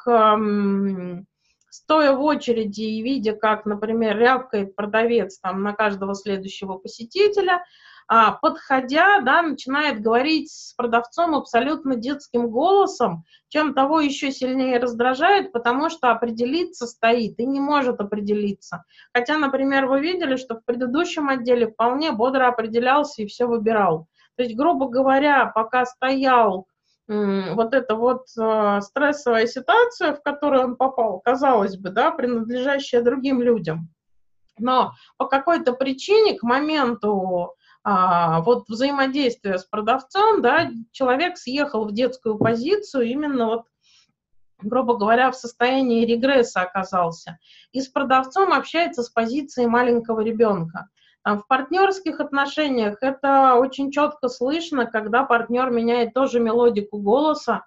[1.69, 7.61] стоя в очереди и видя, как, например, рявкает продавец там на каждого следующего посетителя, а,
[8.07, 15.89] подходя, да, начинает говорить с продавцом абсолютно детским голосом, чем того еще сильнее раздражает, потому
[15.89, 18.85] что определиться стоит и не может определиться.
[19.13, 24.07] Хотя, например, вы видели, что в предыдущем отделе вполне бодро определялся и все выбирал.
[24.35, 26.67] То есть, грубо говоря, пока стоял
[27.07, 33.41] вот эта вот э, стрессовая ситуация, в которую он попал, казалось бы, да, принадлежащая другим
[33.41, 33.89] людям.
[34.59, 37.55] Но по какой-то причине к моменту
[37.89, 43.63] а, вот взаимодействия с продавцом, да, человек съехал в детскую позицию именно вот
[44.59, 47.37] грубо говоря, в состоянии регресса оказался.
[47.71, 50.89] И с продавцом общается с позиции маленького ребенка.
[51.23, 57.65] В партнерских отношениях это очень четко слышно, когда партнер меняет тоже мелодику голоса,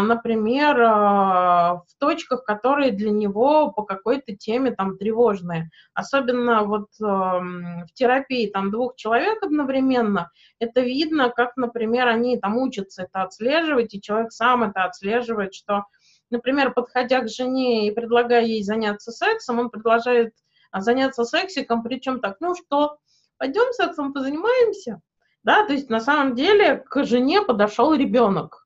[0.00, 5.70] например, а, в точках, которые для него по какой-то теме там тревожные.
[5.92, 13.02] Особенно вот в терапии там двух человек одновременно, это видно, как, например, они там учатся
[13.02, 15.84] это отслеживать, и человек сам это отслеживает, что,
[16.30, 20.32] например, подходя к жене и предлагая ей заняться сексом, он предложит
[20.70, 22.98] а заняться сексиком, причем так, ну что,
[23.38, 25.00] пойдем сексом позанимаемся?
[25.42, 28.65] Да, то есть на самом деле к жене подошел ребенок.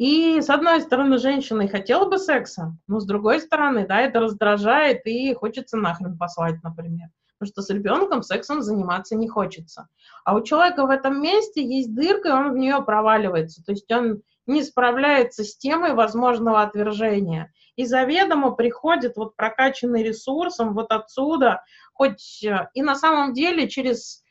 [0.00, 4.20] И с одной стороны, женщина и хотела бы секса, но с другой стороны, да, это
[4.20, 7.10] раздражает и хочется нахрен послать, например.
[7.38, 9.88] Потому что с ребенком сексом заниматься не хочется.
[10.24, 13.62] А у человека в этом месте есть дырка, и он в нее проваливается.
[13.62, 20.72] То есть он не справляется с темой возможного отвержения и заведомо приходит вот прокачанный ресурсом
[20.72, 24.24] вот отсюда, хоть э, и на самом деле через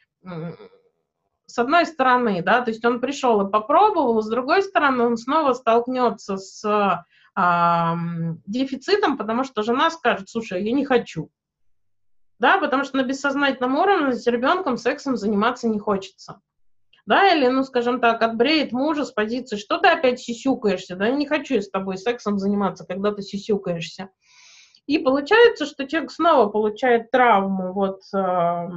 [1.49, 5.53] с одной стороны, да, то есть он пришел и попробовал, с другой стороны он снова
[5.53, 6.63] столкнется с
[7.35, 7.95] а,
[8.45, 11.31] дефицитом, потому что жена скажет, слушай, я не хочу,
[12.37, 16.41] да, потому что на бессознательном уровне с ребенком сексом заниматься не хочется.
[17.05, 21.15] Да, или, ну, скажем так, отбреет мужа с позиции, что ты опять сисюкаешься, да, я
[21.15, 24.09] не хочу я с тобой сексом заниматься, когда ты сисюкаешься.
[24.85, 28.67] И получается, что человек снова получает травму вот, э,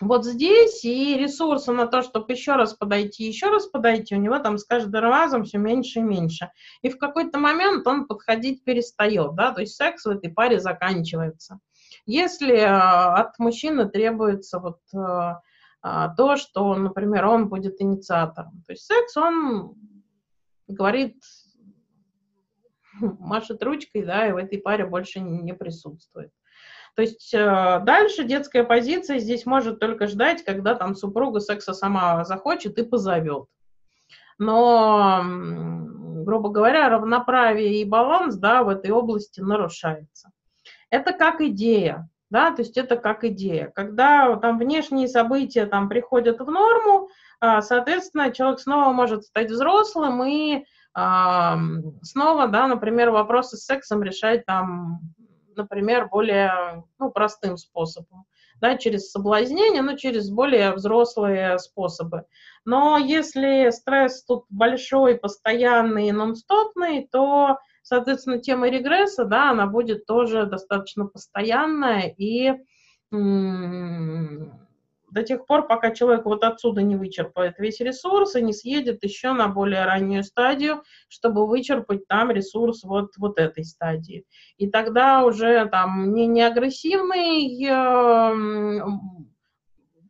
[0.00, 4.38] вот здесь, и ресурсы на то, чтобы еще раз подойти, еще раз подойти, у него
[4.38, 6.50] там с каждым разом все меньше и меньше.
[6.82, 11.60] И в какой-то момент он подходить перестает, да, то есть секс в этой паре заканчивается.
[12.06, 15.34] Если э, от мужчины требуется вот э,
[15.86, 18.62] а, то, что, например, он будет инициатором.
[18.66, 19.74] То есть секс, он
[20.66, 21.22] говорит,
[23.00, 26.32] машет ручкой, да, и в этой паре больше не присутствует.
[26.94, 32.24] То есть э, дальше детская позиция здесь может только ждать, когда там супруга секса сама
[32.24, 33.46] захочет и позовет.
[34.38, 40.30] Но, грубо говоря, равноправие и баланс да, в этой области нарушается.
[40.90, 43.70] Это как идея да, то есть это как идея.
[43.76, 50.24] Когда там внешние события там приходят в норму, а, соответственно, человек снова может стать взрослым
[50.24, 50.64] и
[50.96, 55.00] снова, да, например, вопросы с сексом решать там,
[55.56, 58.26] например, более ну, простым способом,
[58.60, 62.24] да, через соблазнение, но через более взрослые способы.
[62.64, 70.46] Но если стресс тут большой, постоянный, нон-стопный, то Соответственно, тема регресса, да, она будет тоже
[70.46, 72.54] достаточно постоянная и
[75.14, 79.32] до тех пор, пока человек вот отсюда не вычерпает весь ресурс и не съедет еще
[79.32, 84.26] на более раннюю стадию, чтобы вычерпать там ресурс вот, вот этой стадии.
[84.56, 88.80] И тогда уже там не, не агрессивный э,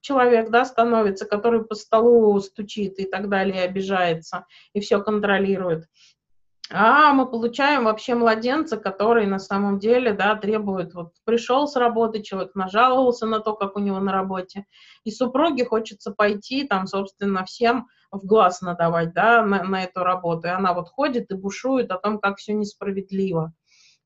[0.01, 5.85] человек, да, становится, который по столу стучит и так далее, обижается и все контролирует.
[6.71, 12.23] А мы получаем вообще младенца, который на самом деле, да, требует, вот пришел с работы,
[12.23, 14.65] человек нажаловался на то, как у него на работе,
[15.05, 20.47] и супруге хочется пойти, там, собственно, всем в глаз надавать, да, на, на эту работу,
[20.47, 23.53] и она вот ходит и бушует о том, как все несправедливо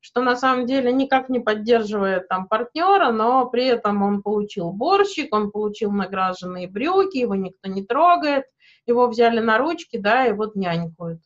[0.01, 5.33] что на самом деле никак не поддерживает там партнера, но при этом он получил борщик,
[5.35, 8.45] он получил награженные брюки, его никто не трогает,
[8.85, 11.19] его взяли на ручки, да, и вот нянькают.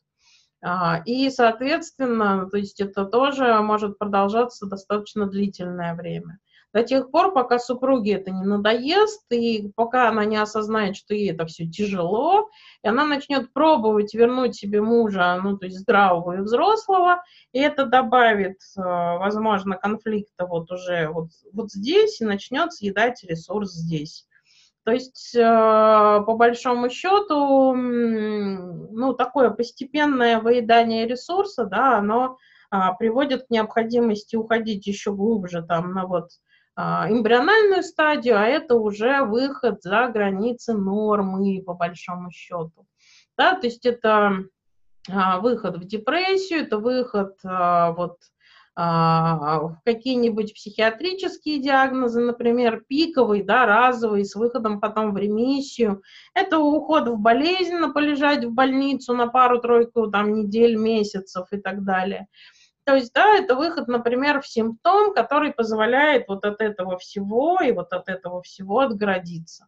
[0.66, 6.38] А, и, соответственно, то есть это тоже может продолжаться достаточно длительное время.
[6.72, 11.32] До тех пор, пока супруге это не надоест, и пока она не осознает, что ей
[11.32, 12.48] это все тяжело,
[12.82, 17.84] и она начнет пробовать вернуть себе мужа, ну, то есть здравого и взрослого, и это
[17.84, 24.26] добавит, а, возможно, конфликта вот уже вот, вот здесь, и начнет съедать ресурс здесь.
[24.84, 32.36] То есть, э, по большому счету, ну, такое постепенное выедание ресурса, да, оно
[32.70, 36.30] а, приводит к необходимости уходить еще глубже там на вот
[36.74, 42.86] а, эмбриональную стадию, а это уже выход за границы нормы, по большому счету.
[43.38, 44.44] Да, то есть это
[45.08, 48.18] а, выход в депрессию, это выход вот
[48.76, 56.02] в какие-нибудь психиатрические диагнозы, например, пиковый, да, разовый, с выходом потом в ремиссию.
[56.34, 62.26] Это уход в болезнь, полежать в больницу на пару-тройку там, недель, месяцев и так далее.
[62.84, 67.72] То есть, да, это выход, например, в симптом, который позволяет вот от этого всего и
[67.72, 69.66] вот от этого всего отгородиться.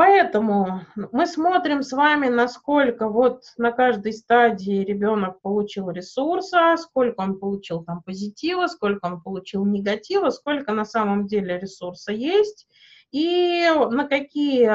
[0.00, 0.80] Поэтому
[1.12, 7.84] мы смотрим с вами, насколько вот на каждой стадии ребенок получил ресурса, сколько он получил
[7.84, 12.66] там позитива, сколько он получил негатива, сколько на самом деле ресурса есть,
[13.12, 14.66] и на какие,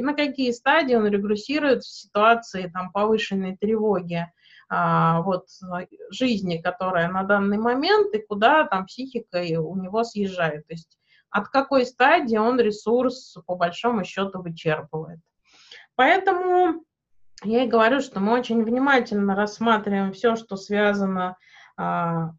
[0.00, 4.26] на какие стадии он регрессирует в ситуации там, повышенной тревоги
[4.68, 5.46] а, вот,
[6.10, 10.66] жизни, которая на данный момент, и куда там психика у него съезжает.
[10.66, 10.99] То есть
[11.30, 15.20] от какой стадии он ресурс по большому счету вычерпывает.
[15.94, 16.84] Поэтому
[17.42, 21.36] я и говорю, что мы очень внимательно рассматриваем все, что связано
[21.76, 22.30] а,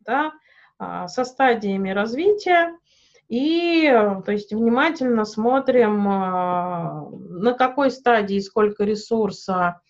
[0.00, 0.32] да,
[0.78, 2.76] а, со стадиями развития,
[3.28, 3.90] и
[4.24, 9.80] то есть внимательно смотрим, а, на какой стадии сколько ресурса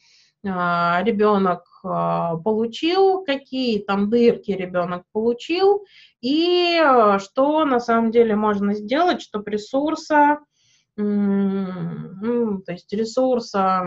[0.46, 5.84] а, ребенок получил, какие там дырки ребенок получил,
[6.20, 10.38] и а, что на самом деле можно сделать, чтобы ресурса,
[10.96, 13.84] ну, то есть ресурса,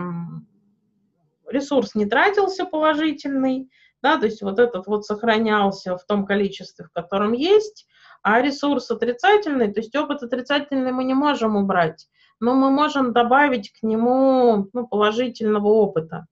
[1.48, 3.70] ресурс не тратился положительный,
[4.04, 7.88] да, то есть вот этот вот сохранялся в том количестве, в котором есть,
[8.22, 12.08] а ресурс отрицательный, то есть опыт отрицательный мы не можем убрать,
[12.39, 16.28] но мы можем добавить к нему ну, положительного опыта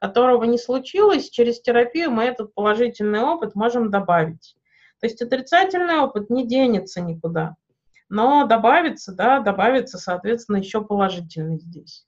[0.00, 4.56] которого не случилось, через терапию мы этот положительный опыт можем добавить.
[5.00, 7.56] То есть отрицательный опыт не денется никуда,
[8.08, 12.06] но добавится, да, добавится, соответственно, еще положительный здесь.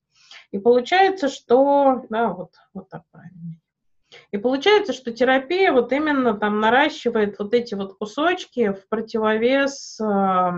[0.50, 3.58] И получается, что, да, вот, вот так правильно.
[4.30, 10.50] И получается, что терапия вот именно там наращивает вот эти вот кусочки в противовес э,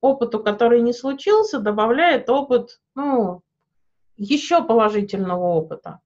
[0.00, 3.42] опыту, который не случился, добавляет опыт, ну,
[4.16, 6.00] еще положительного опыта.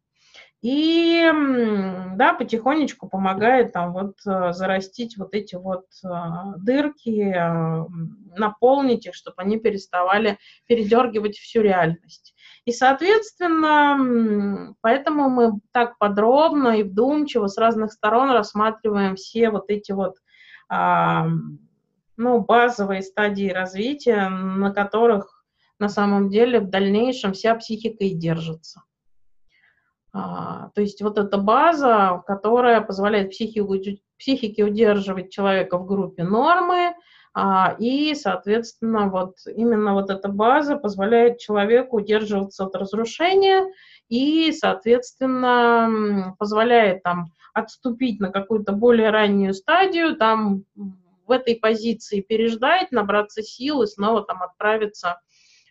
[0.63, 1.29] И,
[2.15, 6.09] да, потихонечку помогает там вот э, зарастить вот эти вот э,
[6.59, 7.85] дырки, э,
[8.37, 10.39] наполнить их, чтобы они переставали
[10.69, 12.37] передергивать всю реальность.
[12.65, 19.91] И, соответственно, поэтому мы так подробно и вдумчиво с разных сторон рассматриваем все вот эти
[19.91, 20.15] вот
[20.69, 21.27] а,
[22.17, 25.45] ну, базовые стадии развития, на которых
[25.81, 28.83] на самом деле в дальнейшем вся психика и держится.
[30.13, 36.95] А, то есть вот эта база, которая позволяет психике, удерживать человека в группе нормы,
[37.35, 43.67] а, и, соответственно, вот именно вот эта база позволяет человеку удерживаться от разрушения
[44.09, 50.65] и, соответственно, позволяет там отступить на какую-то более раннюю стадию, там
[51.27, 55.21] в этой позиции переждать, набраться сил и снова там отправиться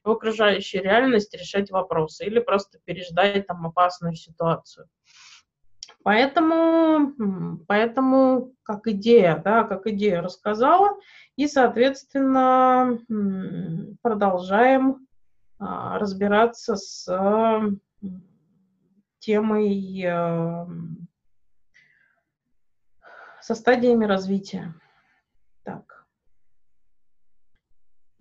[0.04, 4.88] в окружающей реальности решать вопросы или просто переждать там опасную ситуацию.
[6.04, 10.98] Поэтому, поэтому как идея, да, как идея рассказала,
[11.36, 13.00] и, соответственно,
[14.02, 15.08] продолжаем
[15.60, 17.06] а, разбираться с
[19.20, 20.68] темой, а,
[23.42, 24.74] со стадиями развития.
[25.64, 26.08] Так.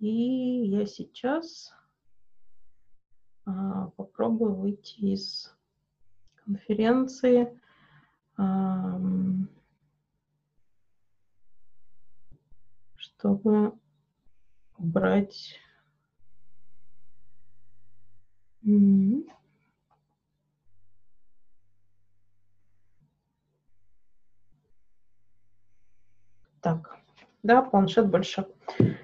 [0.01, 1.71] И я сейчас
[3.45, 5.55] а, попробую выйти из
[6.43, 7.55] конференции.
[12.95, 13.77] Чтобы
[14.79, 15.59] убрать
[26.61, 26.97] Так,
[27.43, 28.47] да, планшет больше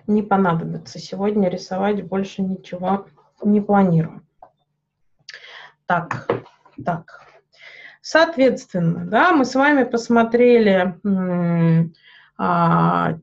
[0.07, 0.99] не понадобится.
[0.99, 3.07] Сегодня рисовать больше ничего
[3.43, 4.21] не планирую.
[5.85, 6.27] Так,
[6.83, 7.21] так.
[8.01, 10.99] Соответственно, да, мы с вами посмотрели
[12.37, 13.17] а,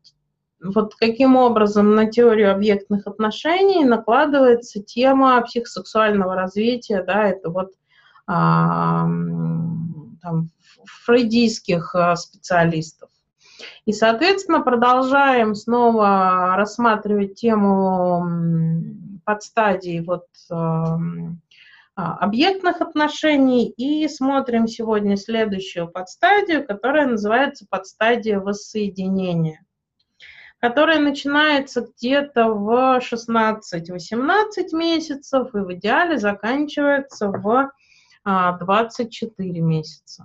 [0.62, 7.72] вот каким образом на теорию объектных отношений накладывается тема психосексуального развития, да, это вот
[8.26, 9.04] а,
[10.22, 10.50] там,
[11.04, 13.10] фрейдийских а, специалистов.
[13.84, 18.26] И, соответственно, продолжаем снова рассматривать тему
[19.24, 20.98] подстадий вот, а,
[21.94, 29.64] объектных отношений и смотрим сегодня следующую подстадию, которая называется подстадия воссоединения
[30.64, 37.70] которая начинается где-то в 16-18 месяцев и в идеале заканчивается в
[38.24, 40.24] 24 месяца.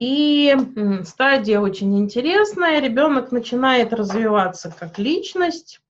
[0.00, 0.56] И
[1.04, 2.80] стадия очень интересная.
[2.80, 5.80] Ребенок начинает развиваться как личность.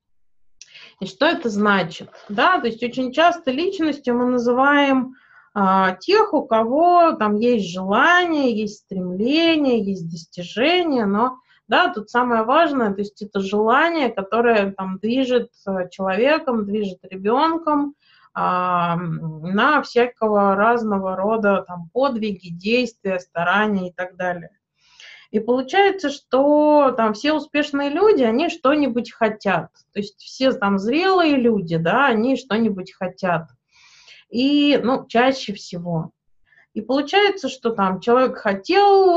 [1.00, 2.10] И что это значит?
[2.28, 5.14] Да, то есть очень часто личностью мы называем
[5.54, 11.38] а, тех, у кого там есть желание, есть стремление, есть достижение, но
[11.68, 17.90] да, тут самое важное, то есть это желание, которое там движет э, человеком, движет ребенком,
[17.90, 18.07] а,
[18.38, 24.50] на всякого разного рода там, подвиги, действия, старания и так далее.
[25.30, 29.70] И получается, что там все успешные люди, они что-нибудь хотят.
[29.92, 33.48] То есть все там зрелые люди, да, они что-нибудь хотят.
[34.30, 36.12] И, ну, чаще всего.
[36.72, 39.08] И получается, что там человек хотел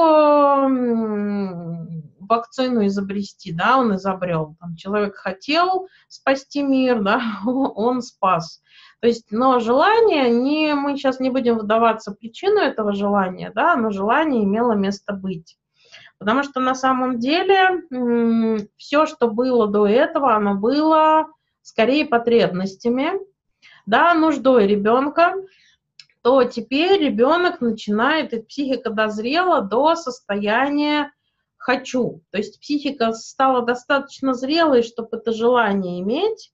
[2.19, 4.55] вакцину изобрести, да, он изобрел.
[4.59, 8.61] Там человек хотел спасти мир, да, он спас.
[9.01, 13.75] То есть, но желание, не, мы сейчас не будем вдаваться в причину этого желания, да,
[13.75, 15.57] но желание имело место быть.
[16.19, 17.81] Потому что на самом деле
[18.77, 21.27] все, что было до этого, оно было
[21.63, 23.13] скорее потребностями,
[23.87, 25.33] да, нуждой ребенка,
[26.21, 31.11] то теперь ребенок начинает, и психика дозрела до состояния
[31.57, 32.21] «хочу».
[32.29, 36.53] То есть психика стала достаточно зрелой, чтобы это желание иметь,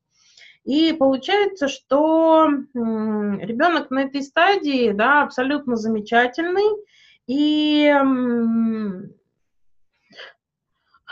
[0.68, 6.84] и получается, что ребенок на этой стадии, да, абсолютно замечательный,
[7.26, 7.90] и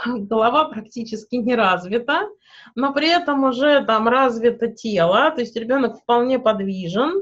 [0.06, 2.28] голова практически не развита,
[2.76, 7.14] но при этом уже там развито тело, то есть ребенок вполне подвижен,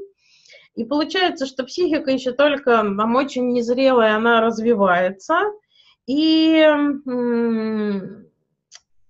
[0.74, 5.36] и получается, что психика еще только там очень незрелая, она развивается,
[6.08, 6.68] и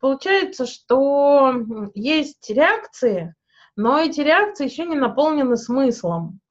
[0.03, 1.53] Получается, что
[1.95, 3.33] есть реакции,
[3.77, 6.41] но эти реакции еще не наполнены смыслом.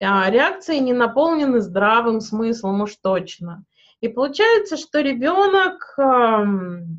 [0.00, 3.66] А реакции не наполнены здравым смыслом уж точно.
[4.00, 5.94] И получается, что ребенок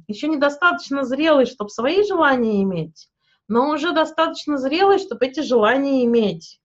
[0.07, 3.09] еще недостаточно зрелый, чтобы свои желания иметь,
[3.47, 6.61] но уже достаточно зрелый, чтобы эти желания иметь.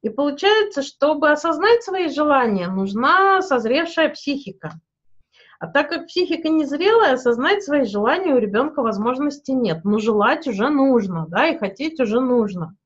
[0.00, 4.80] И получается, чтобы осознать свои желания, нужна созревшая психика.
[5.58, 9.84] А так как психика незрелая, осознать свои желания у ребенка возможности нет.
[9.84, 12.76] Но желать уже нужно, да, и хотеть уже нужно.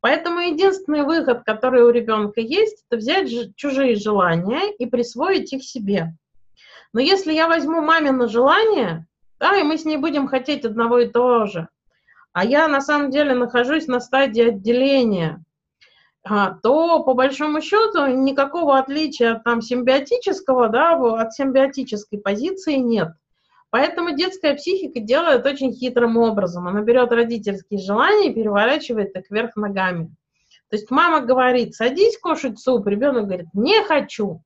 [0.00, 6.14] Поэтому единственный выход, который у ребенка есть, это взять чужие желания и присвоить их себе.
[6.92, 9.06] Но если я возьму мамино желание,
[9.38, 11.68] да, и мы с ней будем хотеть одного и того же,
[12.32, 15.42] а я на самом деле нахожусь на стадии отделения,
[16.22, 23.08] то по большому счету никакого отличия от там, симбиотического, да, от симбиотической позиции нет.
[23.70, 26.66] Поэтому детская психика делает очень хитрым образом.
[26.66, 30.14] Она берет родительские желания и переворачивает их вверх ногами.
[30.68, 34.42] То есть мама говорит, садись кушать суп, ребенок говорит, не хочу.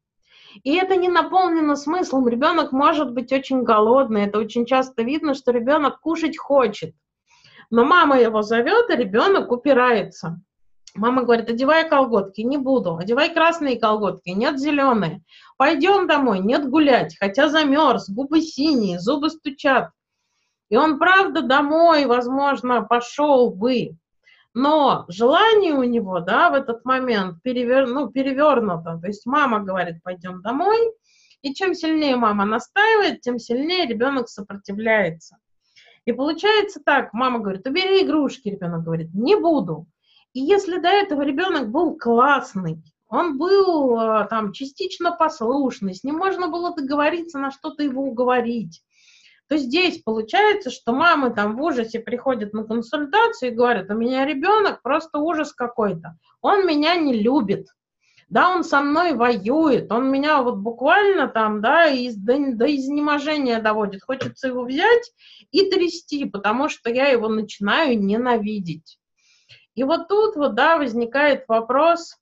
[0.62, 2.28] И это не наполнено смыслом.
[2.28, 4.26] Ребенок может быть очень голодный.
[4.26, 6.94] Это очень часто видно, что ребенок кушать хочет.
[7.70, 10.40] Но мама его зовет, и ребенок упирается.
[10.94, 12.96] Мама говорит, одевай колготки, не буду.
[12.96, 15.22] Одевай красные колготки, нет зеленые.
[15.56, 19.90] Пойдем домой, нет гулять, хотя замерз, губы синие, зубы стучат.
[20.68, 23.96] И он, правда, домой, возможно, пошел бы.
[24.54, 28.98] Но желание у него, да, в этот момент перевер, ну, перевернуто.
[29.00, 30.92] То есть мама говорит, пойдем домой,
[31.42, 35.38] И чем сильнее мама настаивает, тем сильнее ребенок сопротивляется.
[36.04, 39.86] И получается так, мама говорит, убери игрушки, ребенок говорит, не буду.
[40.34, 46.16] И если до этого ребенок был классный, он был э, там частично послушный, с ним
[46.16, 48.82] можно было договориться на что-то его уговорить,
[49.46, 54.26] то здесь получается, что мамы там в ужасе приходят на консультацию и говорят, у меня
[54.26, 57.68] ребенок просто ужас какой-то, он меня не любит,
[58.28, 63.60] да, он со мной воюет, он меня вот буквально там, да, из, до, до изнеможения
[63.60, 65.12] доводит, хочется его взять
[65.52, 68.98] и трясти, потому что я его начинаю ненавидеть.
[69.74, 72.16] И вот тут вот, да, возникает вопрос,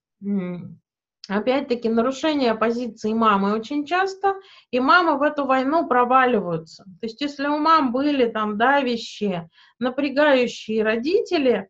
[1.29, 4.35] опять-таки, нарушение позиции мамы очень часто,
[4.71, 6.85] и мамы в эту войну проваливаются.
[7.01, 9.49] То есть если у мам были там давящие,
[9.79, 11.69] напрягающие родители,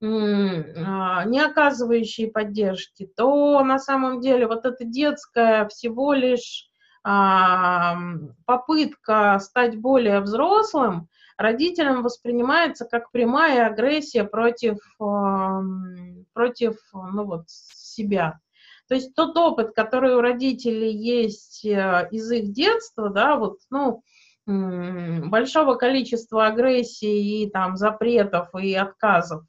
[0.00, 6.68] а, не оказывающие поддержки, то на самом деле вот эта детская всего лишь
[7.02, 7.96] а,
[8.44, 11.08] попытка стать более взрослым,
[11.38, 18.40] родителям воспринимается как прямая агрессия против, против ну вот, себя.
[18.88, 24.02] То есть тот опыт, который у родителей есть э, из их детства, да, вот, ну,
[24.46, 29.42] большого количества агрессии и там запретов и отказов,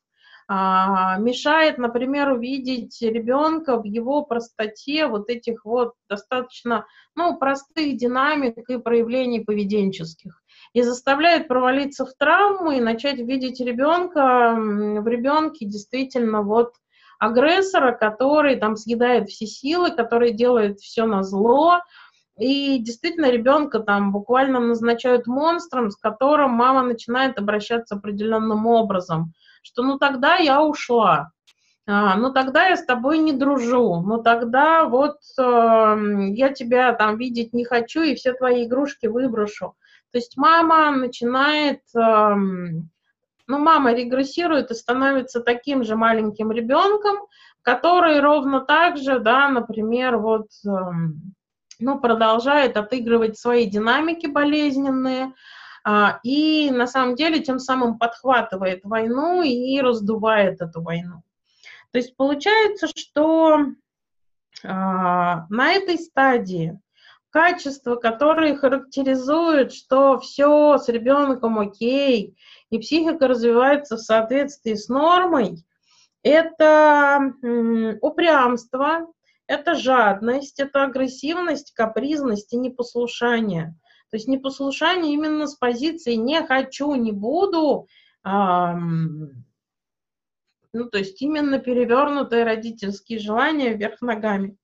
[0.50, 6.86] а, мешает, например, увидеть ребенка в его простоте вот этих вот достаточно,
[7.16, 10.42] ну, простых динамик и проявлений поведенческих
[10.74, 16.74] и заставляет провалиться в травму и начать видеть ребенка в ребенке действительно вот
[17.20, 21.82] агрессора, который там съедает все силы, который делает все на зло,
[22.40, 29.84] и действительно ребенка там буквально назначают монстром, с которым мама начинает обращаться определенным образом, что
[29.84, 31.32] ну тогда я ушла,
[31.86, 35.42] а, ну тогда я с тобой не дружу, ну тогда вот э,
[36.34, 39.76] я тебя там видеть не хочу и все твои игрушки выброшу.
[40.12, 42.90] То есть мама начинает, эм,
[43.48, 47.18] ну, мама регрессирует и становится таким же маленьким ребенком,
[47.62, 51.36] который ровно так же, да, например, вот, эм,
[51.80, 55.34] ну, продолжает отыгрывать свои динамики болезненные,
[55.84, 61.24] а, и на самом деле тем самым подхватывает войну и раздувает эту войну.
[61.92, 63.66] То есть получается, что
[64.64, 66.80] а, на этой стадии
[67.32, 72.38] качества, которые характеризуют, что все с ребенком окей,
[72.70, 75.66] и психика развивается в соответствии с нормой,
[76.24, 77.34] это
[78.02, 79.08] упрямство,
[79.48, 83.76] это жадность, это агрессивность, капризность и непослушание.
[84.12, 87.88] То есть непослушание именно с позиции «не хочу, не буду»,
[88.24, 89.30] ну,
[90.92, 94.56] то есть именно перевернутые родительские желания вверх ногами.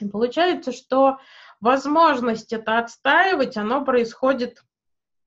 [0.00, 1.18] И получается, что
[1.60, 4.62] возможность это отстаивать, оно происходит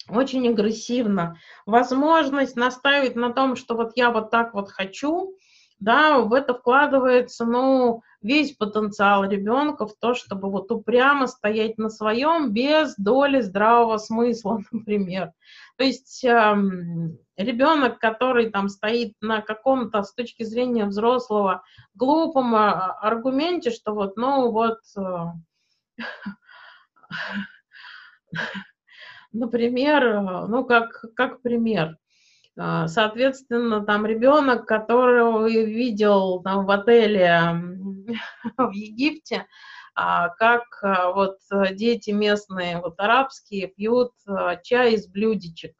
[0.10, 1.38] очень агрессивно.
[1.66, 5.38] Возможность наставить на том, что вот я вот так вот хочу,
[5.80, 11.90] да, в это вкладывается, ну, весь потенциал ребенка в то, чтобы вот упрямо стоять на
[11.90, 15.34] своем без доли здравого смысла, например.
[15.78, 21.64] То есть эм, ребенок, который там стоит на каком-то, с точки зрения взрослого,
[21.96, 25.02] глупом а, аргументе, что вот, ну, вот, э,
[29.32, 31.98] Например, ну как, как пример,
[32.58, 37.42] а, соответственно, там ребенок, которого видел там в отеле
[38.58, 39.48] в Египте,
[39.96, 41.38] а, как а, вот
[41.72, 44.12] дети местные, вот арабские, пьют
[44.64, 45.74] чай из блюдечек.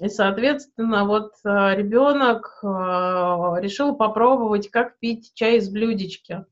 [0.00, 2.58] И, соответственно, вот ребенок
[3.62, 6.44] решил попробовать, как пить чай из блюдечки.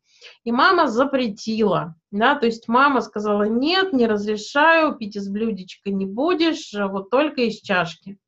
[0.45, 6.07] И мама запретила, да, то есть мама сказала, нет, не разрешаю, пить из блюдечка не
[6.07, 8.19] будешь, вот только из чашки.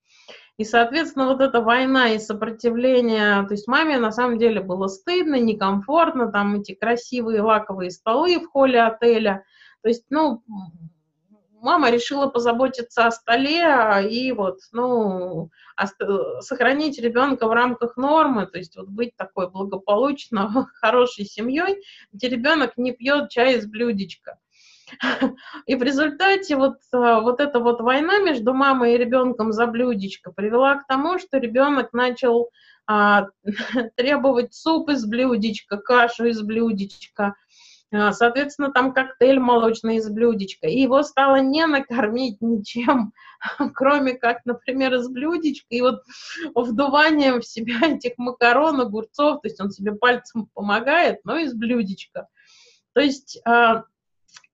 [0.57, 5.41] И, соответственно, вот эта война и сопротивление, то есть маме на самом деле было стыдно,
[5.41, 9.45] некомфортно, там эти красивые лаковые столы в холле отеля.
[9.83, 10.43] То есть, ну,
[11.65, 15.51] мама решила позаботиться о столе и вот, ну,
[16.41, 22.77] сохранить ребенка в рамках нормы, то есть вот быть такой благополучно хорошей семьей, где ребенок
[22.77, 24.39] не пьет чай из блюдечка.
[25.67, 30.77] И в результате вот, вот эта вот война между мамой и ребенком за блюдечко привела
[30.77, 32.51] к тому, что ребенок начал
[32.87, 33.29] а,
[33.97, 37.35] требовать суп из блюдечка, кашу из блюдечка,
[38.13, 40.67] соответственно, там коктейль молочный из блюдечка.
[40.67, 43.13] И его стало не накормить ничем,
[43.75, 45.69] кроме как, например, из блюдечка.
[45.71, 46.03] И вот
[46.55, 52.29] вдуванием в себя этих макарон, огурцов, то есть он себе пальцем помогает, но из блюдечка.
[52.95, 53.85] То есть а,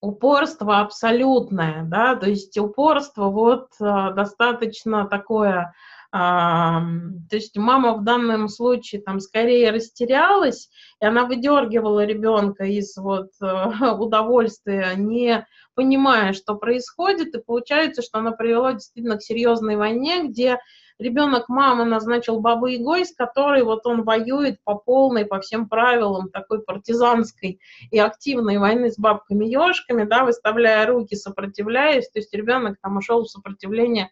[0.01, 5.75] упорство абсолютное, да, то есть упорство вот а, достаточно такое,
[6.13, 6.81] а,
[7.29, 10.69] то есть мама в данном случае там скорее растерялась,
[11.01, 18.19] и она выдергивала ребенка из вот а, удовольствия, не понимая, что происходит, и получается, что
[18.19, 20.59] она привела действительно к серьезной войне, где
[20.99, 26.29] ребенок мамы назначил бабу Игой, с которой вот он воюет по полной, по всем правилам
[26.29, 27.61] такой партизанской
[27.93, 33.31] и активной войны с бабками-ешками, да, выставляя руки, сопротивляясь, то есть ребенок там ушел в
[33.31, 34.11] сопротивление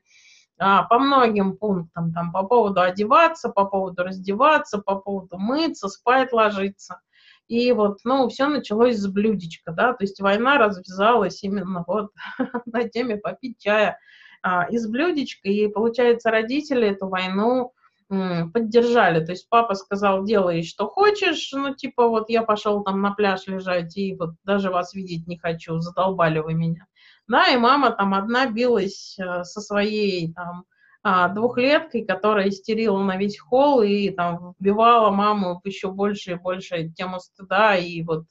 [0.59, 7.01] по многим пунктам, там, по поводу одеваться, по поводу раздеваться, по поводу мыться, спать ложиться.
[7.47, 12.11] И вот, ну, все началось с блюдечка, да, то есть война развязалась именно вот
[12.67, 13.99] на теме попить чая
[14.43, 17.73] а, из блюдечка, и, получается, родители эту войну
[18.09, 19.25] поддержали.
[19.25, 23.47] То есть папа сказал, делай, что хочешь, ну, типа, вот я пошел там на пляж
[23.47, 26.87] лежать, и вот даже вас видеть не хочу, задолбали вы меня.
[27.29, 30.65] Да, и мама там одна билась э, со своей там
[31.03, 36.35] а, двухлеткой, которая истерила на весь холл и там вбивала маму в еще больше и
[36.35, 38.25] больше тему стыда и вот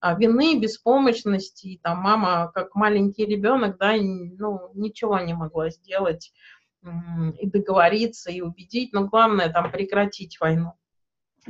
[0.00, 6.32] а, вины, беспомощности, и там мама, как маленький ребенок, да, ну, ничего не могла сделать
[6.82, 10.72] и договориться, и убедить, но главное там прекратить войну.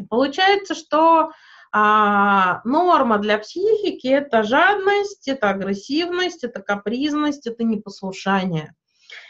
[0.09, 1.31] получается, что
[1.73, 8.75] а, норма для психики– это жадность, это агрессивность, это капризность, это непослушание.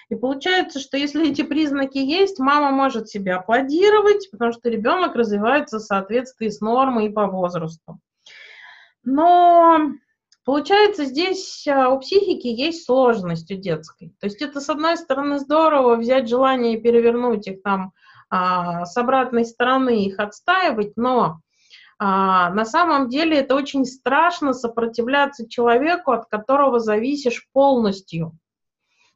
[0.08, 5.78] И получается, что если эти признаки есть, мама может себе аплодировать, потому что ребенок развивается
[5.78, 8.00] в соответствии с нормой и по возрасту.
[9.04, 9.92] Но
[10.44, 14.14] получается, здесь а, у психики есть сложность у детской.
[14.18, 17.92] То есть это, с одной стороны, здорово взять желание и перевернуть их там
[18.30, 21.40] а, с обратной стороны, их отстаивать, но
[22.02, 28.32] а, на самом деле это очень страшно сопротивляться человеку, от которого зависишь полностью.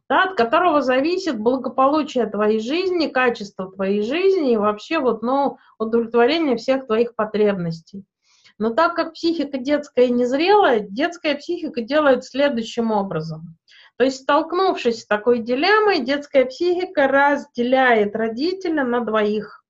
[0.07, 6.59] Да, от которого зависит благополучие твоей жизни, качество твоей жизни и вообще вот, ну, удовлетворение
[6.59, 8.05] всех твоих потребностей.
[8.59, 13.57] Но так как психика детская незрелая, детская психика делает следующим образом.
[13.97, 19.64] То есть, столкнувшись с такой дилеммой, детская психика разделяет родителя на двоих.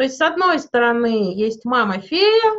[0.00, 2.54] То есть, с одной стороны, есть мама-фея,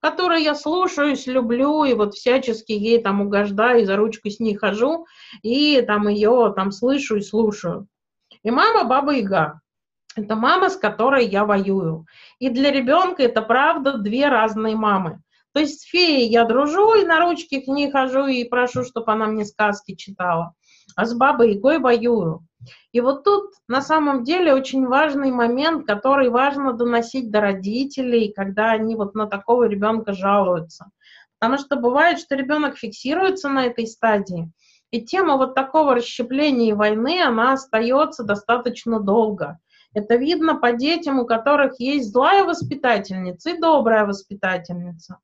[0.00, 4.54] которой я слушаюсь, люблю, и вот всячески ей там угождаю, и за ручку с ней
[4.54, 5.04] хожу,
[5.42, 7.88] и там ее там слышу и слушаю.
[8.42, 9.60] И мама Баба-Яга.
[10.16, 12.06] Это мама, с которой я воюю.
[12.38, 15.20] И для ребенка это правда две разные мамы.
[15.52, 19.12] То есть с феей я дружу и на ручки к ней хожу и прошу, чтобы
[19.12, 20.54] она мне сказки читала.
[20.96, 22.47] А с бабой Ягой воюю.
[22.92, 28.72] И вот тут на самом деле очень важный момент, который важно доносить до родителей, когда
[28.72, 30.90] они вот на такого ребенка жалуются.
[31.38, 34.50] Потому что бывает, что ребенок фиксируется на этой стадии,
[34.90, 39.58] и тема вот такого расщепления и войны, она остается достаточно долго.
[39.94, 45.18] Это видно по детям, у которых есть злая воспитательница и добрая воспитательница,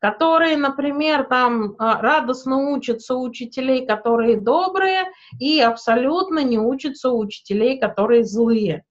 [0.00, 5.04] которые, например, там а, радостно учатся у учителей, которые добрые,
[5.38, 8.84] и абсолютно не учатся у учителей, которые злые.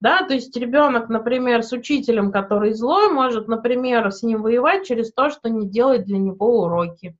[0.00, 5.12] Да, то есть ребенок, например, с учителем, который злой, может, например, с ним воевать через
[5.12, 7.16] то, что не делает для него уроки.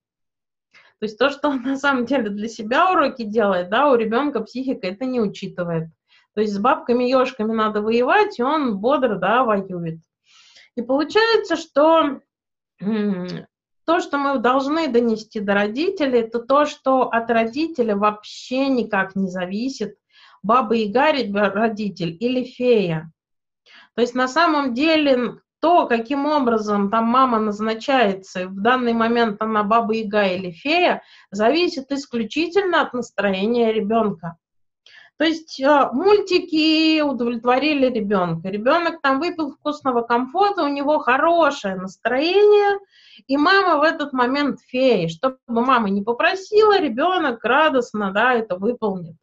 [0.98, 4.40] То есть то, что он на самом деле для себя уроки делает, да, у ребенка
[4.40, 5.90] психика это не учитывает.
[6.34, 10.00] То есть с бабками-ешками надо воевать, и он бодро, да, воюет.
[10.74, 12.20] И получается, что
[13.84, 19.28] то, что мы должны донести до родителей, это то, что от родителя вообще никак не
[19.28, 19.96] зависит,
[20.42, 21.12] баба Яга
[21.52, 23.12] родитель или фея.
[23.94, 29.62] То есть на самом деле то, каким образом там мама назначается, в данный момент она
[29.62, 34.36] баба Яга или фея, зависит исключительно от настроения ребенка.
[35.22, 38.48] То есть э, мультики удовлетворили ребенка.
[38.48, 42.80] Ребенок там выпил вкусного комфорта, у него хорошее настроение,
[43.28, 45.06] и мама в этот момент фея.
[45.06, 49.14] Чтобы мама не попросила, ребенок радостно да, это выполнит.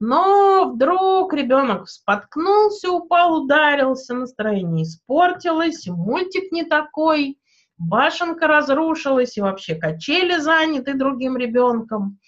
[0.00, 7.38] Но вдруг ребенок споткнулся, упал, ударился, настроение испортилось, мультик не такой,
[7.78, 12.18] башенка разрушилась, и вообще качели заняты другим ребенком.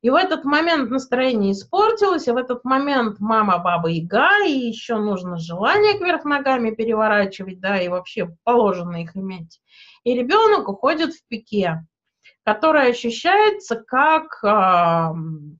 [0.00, 4.96] И в этот момент настроение испортилось, и в этот момент мама баба яга, и еще
[4.96, 9.60] нужно желание кверх ногами переворачивать, да, и вообще положено их иметь.
[10.04, 11.84] И ребенок уходит в пике,
[12.44, 15.12] которая ощущается как э,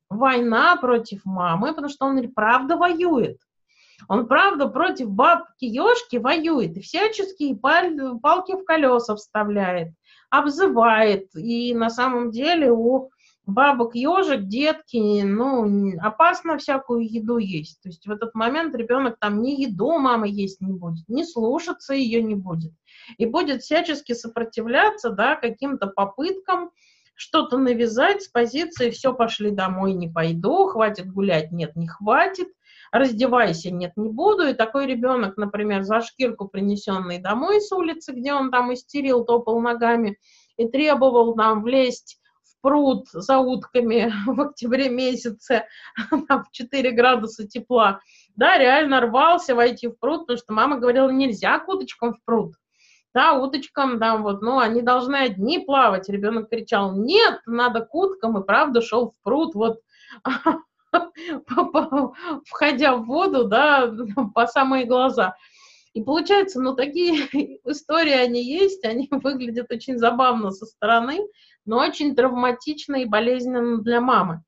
[0.09, 3.39] война против мамы, потому что он правда воюет.
[4.07, 9.89] Он, правда, против бабки Ёшки воюет и всяческие палки в колеса вставляет.
[10.31, 11.35] обзывает.
[11.35, 13.11] И на самом деле у
[13.49, 17.81] бабок ежик, детки, ну, опасно всякую еду есть.
[17.83, 21.95] То есть в этот момент ребенок там ни еду мамы есть не будет, ни слушаться
[21.95, 22.73] ее не будет.
[23.17, 26.71] И будет всячески сопротивляться, да, каким-то попыткам
[27.15, 32.49] что-то навязать с позиции «все, пошли домой, не пойду», «хватит гулять», «нет, не хватит»,
[32.93, 34.47] «раздевайся», «нет, не буду».
[34.47, 39.59] И такой ребенок, например, за шкирку, принесенный домой с улицы, где он там истерил, топал
[39.61, 40.19] ногами
[40.59, 42.21] и требовал нам влезть
[42.61, 45.67] пруд за утками в октябре месяце,
[46.11, 48.01] в 4 градуса тепла,
[48.37, 52.55] да, реально рвался войти в пруд, потому что мама говорила, нельзя к уточкам в пруд.
[53.15, 56.09] Да, уточкам, да, вот, ну, они должны одни плавать.
[56.09, 59.81] Ребенок кричал, нет, надо к уткам, и правда шел в пруд, вот,
[62.47, 63.93] входя в воду, да,
[64.35, 65.37] по самые глаза.
[65.99, 67.27] И получается, ну, такие
[67.65, 71.19] истории, они есть, они выглядят очень забавно со стороны,
[71.67, 74.45] но очень травматично и болезненно для мамы.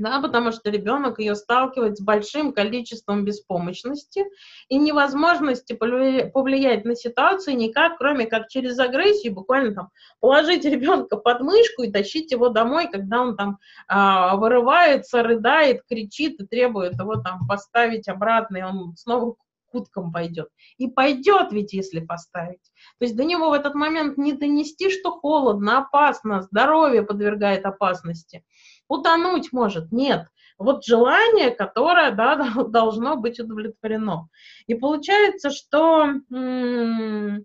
[0.00, 4.24] Да, потому что ребенок ее сталкивает с большим количеством беспомощности
[4.68, 11.42] и невозможности повлиять на ситуацию никак, кроме как через агрессию, буквально там положить ребенка под
[11.42, 17.16] мышку и тащить его домой, когда он там а, вырывается, рыдает, кричит и требует его
[17.16, 19.36] там поставить обратно, и он снова
[19.70, 20.48] к уткам пойдет.
[20.78, 22.62] И пойдет ведь, если поставить.
[22.98, 28.44] То есть до него в этот момент не донести, что холодно, опасно, здоровье подвергает опасности.
[28.88, 30.26] Утонуть может, нет.
[30.58, 32.36] Вот желание, которое да,
[32.68, 34.28] должно быть удовлетворено.
[34.66, 37.44] И получается, что м-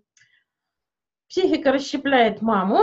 [1.28, 2.80] психика расщепляет маму,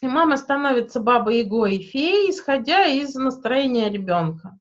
[0.00, 4.58] и мама становится бабой Ягой и феей, исходя из настроения ребенка.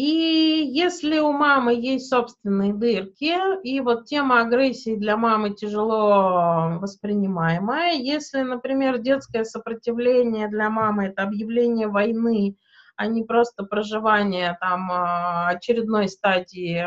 [0.00, 7.96] И если у мамы есть собственные дырки, и вот тема агрессии для мамы тяжело воспринимаемая,
[7.96, 12.56] если, например, детское сопротивление для мамы это объявление войны,
[12.96, 16.86] а не просто проживание там а, очередной стадии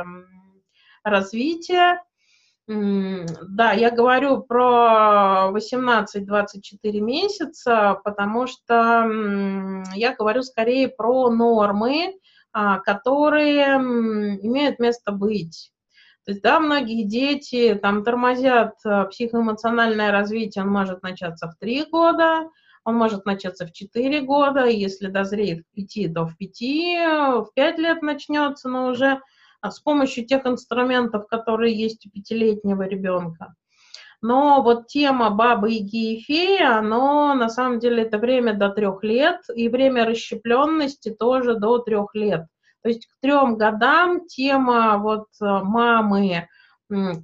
[1.03, 2.01] развития,
[2.65, 9.05] да, я говорю про 18-24 месяца, потому что
[9.93, 12.15] я говорю скорее про нормы,
[12.53, 15.73] которые имеют место быть.
[16.25, 21.85] То есть, да, многие дети там тормозят а, психоэмоциональное развитие, он может начаться в 3
[21.91, 22.49] года,
[22.85, 26.61] он может начаться в 4 года, если дозреет в 5, то в 5,
[27.45, 29.19] в 5 лет начнется, но уже
[29.59, 33.55] а, с помощью тех инструментов, которые есть у пятилетнего ребенка.
[34.23, 39.41] Но вот тема бабы и феи, оно на самом деле это время до трех лет,
[39.53, 42.45] и время расщепленности тоже до трех лет.
[42.83, 46.47] То есть к трем годам тема вот э, мамы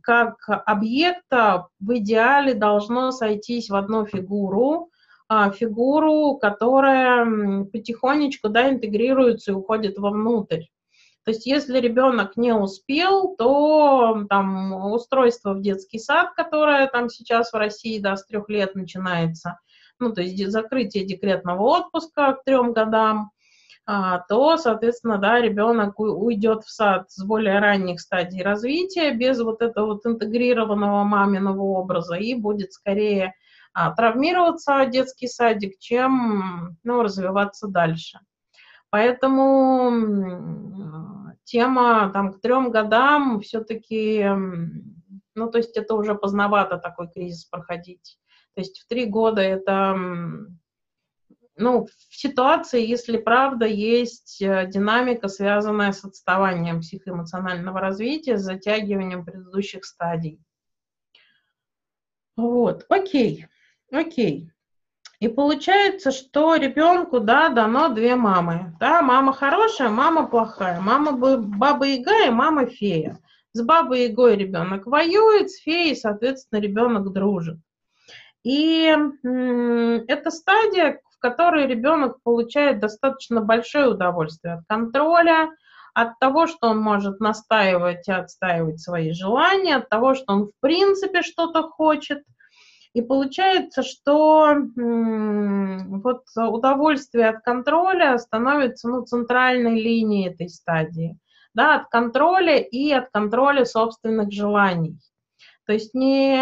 [0.02, 4.90] как объекта в идеале должно сойтись в одну фигуру,
[5.28, 10.64] а, фигуру, которая потихонечку да, интегрируется и уходит вовнутрь.
[11.30, 17.54] То есть если ребенок не успел, то там устройство в детский сад, которое там сейчас
[17.54, 19.60] в России да, с трех лет начинается,
[20.00, 23.30] ну то есть закрытие декретного отпуска к трем годам,
[23.86, 29.62] а, то, соответственно, да, ребенок уйдет в сад с более ранних стадий развития, без вот
[29.62, 33.36] этого вот интегрированного маминого образа, и будет скорее
[33.76, 38.18] а, травмироваться детский садик, чем ну, развиваться дальше.
[38.90, 39.92] Поэтому
[41.50, 44.24] тема там к трем годам все-таки,
[45.36, 48.20] ну, то есть это уже поздновато такой кризис проходить.
[48.54, 49.96] То есть в три года это,
[51.56, 59.26] ну, в ситуации, если правда есть э, динамика, связанная с отставанием психоэмоционального развития, с затягиванием
[59.26, 60.40] предыдущих стадий.
[62.36, 63.48] Вот, окей,
[63.92, 64.52] окей.
[65.20, 68.74] И получается, что ребенку, да, дано две мамы.
[68.80, 70.80] Да, мама хорошая, мама плохая.
[70.80, 73.18] Мама баба Яга и мама фея.
[73.52, 77.58] С бабой Ягой ребенок воюет, с феей, соответственно, ребенок дружит.
[78.44, 78.96] И
[80.08, 85.50] это стадия, в которой ребенок получает достаточно большое удовольствие от контроля,
[85.94, 90.52] от того, что он может настаивать и отстаивать свои желания, от того, что он в
[90.62, 92.24] принципе что-то хочет–
[92.94, 101.18] и получается, что вот удовольствие от контроля становится ну, центральной линией этой стадии.
[101.54, 104.98] Да, от контроля и от контроля собственных желаний.
[105.66, 106.38] То есть не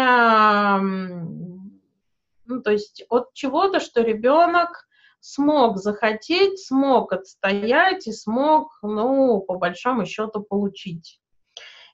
[2.48, 4.88] ну, то есть от чего-то, что ребенок
[5.20, 11.20] смог захотеть, смог отстоять и смог, ну, по большому счету, получить.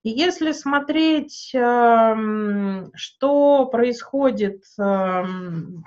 [0.05, 5.83] И если смотреть, эм, что происходит эм,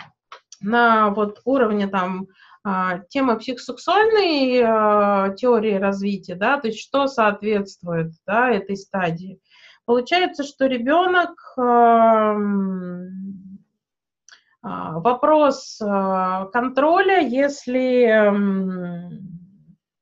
[0.59, 2.25] на вот уровне там
[2.63, 9.39] а, темы психосексуальной а, теории развития, да, то есть что соответствует да, этой стадии.
[9.85, 11.53] Получается, что ребенок
[14.61, 15.79] вопрос
[16.51, 18.07] контроля, если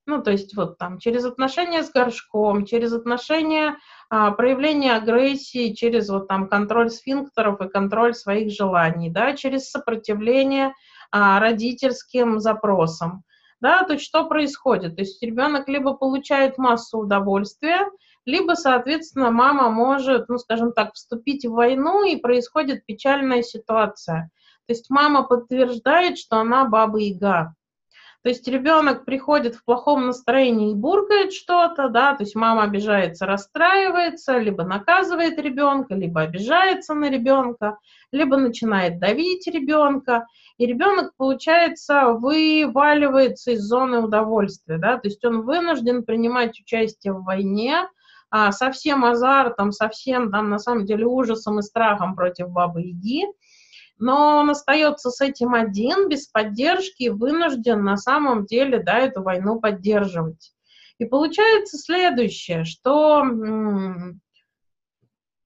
[0.08, 3.78] ну, то есть вот там через отношения с горшком, через отношения, а,
[4.10, 10.74] проявление агрессии, через вот там контроль сфинктеров и контроль своих желаний, да, через сопротивление
[11.12, 13.24] а, родительским запросам.
[13.62, 14.96] Да, то есть что происходит?
[14.96, 17.90] То есть ребенок либо получает массу удовольствия,
[18.26, 24.30] либо, соответственно, мама может, ну, скажем так, вступить в войну, и происходит печальная ситуация.
[24.68, 27.54] То есть мама подтверждает, что она баба-яга.
[28.26, 33.28] То есть ребенок приходит в плохом настроении и буркает что-то, да, то есть мама обижается,
[33.28, 37.78] расстраивается, либо наказывает ребенка, либо обижается на ребенка,
[38.12, 40.26] либо начинает давить ребенка,
[40.58, 47.24] и ребенок, получается, вываливается из зоны удовольствия, да, то есть он вынужден принимать участие в
[47.24, 47.88] войне,
[48.32, 53.28] а, со всем азартом, со всем, там, на самом деле, ужасом и страхом против Бабы-Яги,
[53.98, 59.60] но он остается с этим один, без поддержки, вынужден на самом деле да, эту войну
[59.60, 60.54] поддерживать.
[60.98, 63.24] И получается следующее, что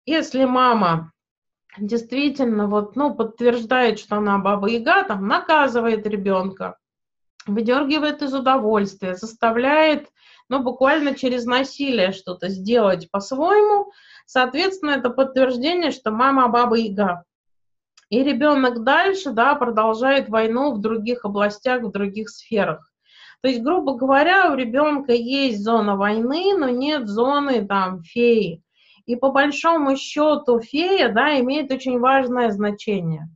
[0.05, 1.11] если мама
[1.77, 6.77] действительно вот, ну, подтверждает, что она баба-яга, там, наказывает ребенка,
[7.45, 10.09] выдергивает из удовольствия, заставляет,
[10.49, 13.91] ну, буквально через насилие что-то сделать по-своему,
[14.25, 17.23] соответственно, это подтверждение, что мама баба-яга.
[18.09, 22.91] И ребенок дальше, да, продолжает войну в других областях, в других сферах.
[23.41, 28.63] То есть, грубо говоря, у ребенка есть зона войны, но нет зоны там феи.
[29.05, 33.29] И по большому счету фея, да, имеет очень важное значение.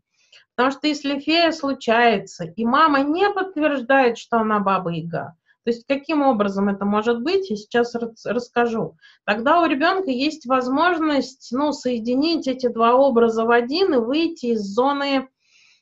[0.55, 6.22] Потому что если фея случается, и мама не подтверждает, что она баба-яга, то есть каким
[6.22, 7.95] образом это может быть, я сейчас
[8.26, 8.97] расскажу.
[9.26, 14.61] Тогда у ребенка есть возможность ну, соединить эти два образа в один и выйти из
[14.61, 15.30] зоны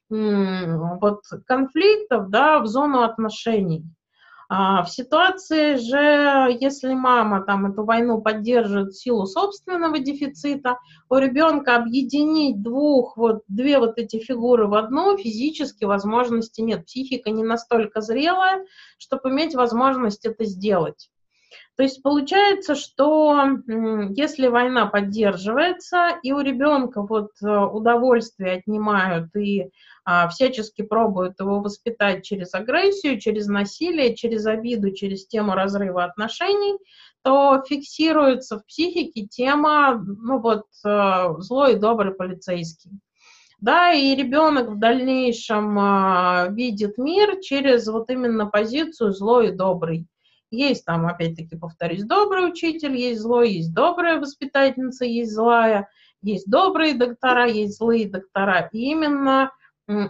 [0.10, 3.86] вот, конфликтов да, в зону отношений.
[4.54, 10.78] А в ситуации же, если мама там эту войну поддерживает в силу собственного дефицита,
[11.10, 16.86] у ребенка объединить двух, вот, две вот эти фигуры в одну физически возможности нет.
[16.86, 18.66] Психика не настолько зрелая,
[18.98, 21.10] чтобы иметь возможность это сделать.
[21.78, 23.44] То есть получается, что
[24.10, 29.72] если война поддерживается, и у ребенка вот э, удовольствие отнимают и
[30.04, 36.78] а, всячески пробуют его воспитать через агрессию, через насилие, через обиду, через тему разрыва отношений,
[37.24, 42.92] то фиксируется в психике тема, ну вот, э, злой и добрый полицейский.
[43.60, 50.08] Да, и ребенок в дальнейшем а, видит мир через вот именно позицию злой и добрый.
[50.52, 55.88] Есть там, опять-таки, повторюсь, добрый учитель, есть злой, есть добрая воспитательница, есть злая,
[56.22, 58.70] есть добрые доктора, есть злые доктора.
[58.74, 59.52] И именно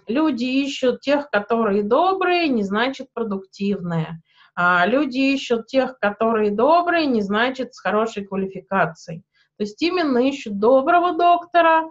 [0.08, 4.22] люди ищут тех, которые добрые, не значит продуктивные.
[4.56, 9.24] А люди ищут тех, которые добрые, не значит с хорошей квалификацией.
[9.58, 11.84] То есть именно ищут доброго доктора,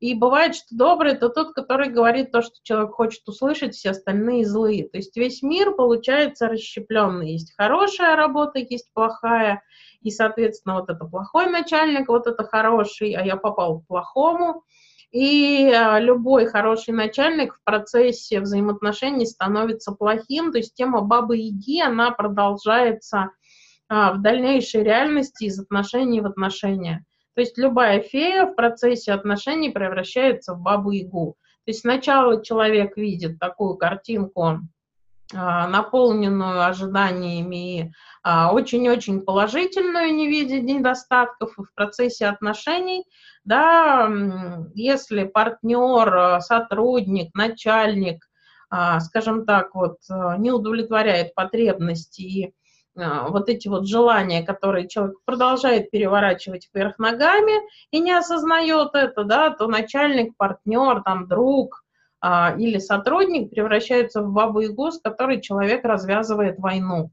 [0.00, 4.46] и бывает, что добрый это тот, который говорит то, что человек хочет услышать, все остальные
[4.46, 4.88] злые.
[4.88, 7.32] То есть весь мир получается расщепленный.
[7.32, 9.62] Есть хорошая работа, есть плохая.
[10.00, 14.64] И, соответственно, вот это плохой начальник, вот это хороший, а я попал к плохому.
[15.10, 20.50] И а, любой хороший начальник в процессе взаимоотношений становится плохим.
[20.50, 23.32] То есть тема бабы-яги, она продолжается
[23.90, 27.04] а, в дальнейшей реальности из отношений в отношения.
[27.34, 31.36] То есть любая фея в процессе отношений превращается в бабу-ягу.
[31.64, 34.60] То есть сначала человек видит такую картинку,
[35.32, 37.92] а, наполненную ожиданиями и
[38.24, 43.04] а, очень-очень положительную, не видя недостатков в процессе отношений,
[43.44, 44.10] да,
[44.74, 48.28] если партнер, сотрудник, начальник,
[48.70, 49.98] а, скажем так, вот,
[50.38, 52.50] не удовлетворяет потребности и а,
[52.94, 57.52] вот эти вот желания, которые человек продолжает переворачивать вверх ногами
[57.90, 61.84] и не осознает это, да, то начальник, партнер, там, друг
[62.20, 67.10] а, или сотрудник превращаются в бабу-ягу, с которой человек развязывает войну.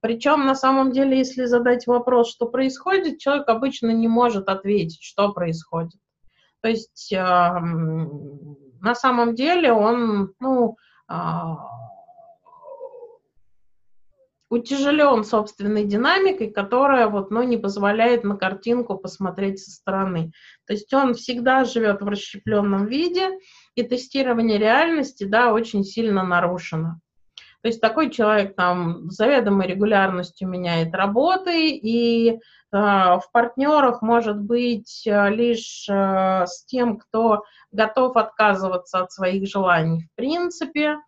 [0.00, 5.32] Причем, на самом деле, если задать вопрос, что происходит, человек обычно не может ответить, что
[5.32, 5.98] происходит.
[6.60, 10.76] То есть, э, на самом деле, он, ну,
[11.10, 11.14] э,
[14.54, 20.32] утяжелен собственной динамикой, которая вот, ну, не позволяет на картинку посмотреть со стороны.
[20.66, 23.30] То есть он всегда живет в расщепленном виде,
[23.74, 27.00] и тестирование реальности, да, очень сильно нарушено.
[27.62, 32.36] То есть такой человек там с заведомой регулярностью меняет работы, и э,
[32.70, 37.42] в партнерах может быть э, лишь э, с тем, кто
[37.72, 40.98] готов отказываться от своих желаний в принципе,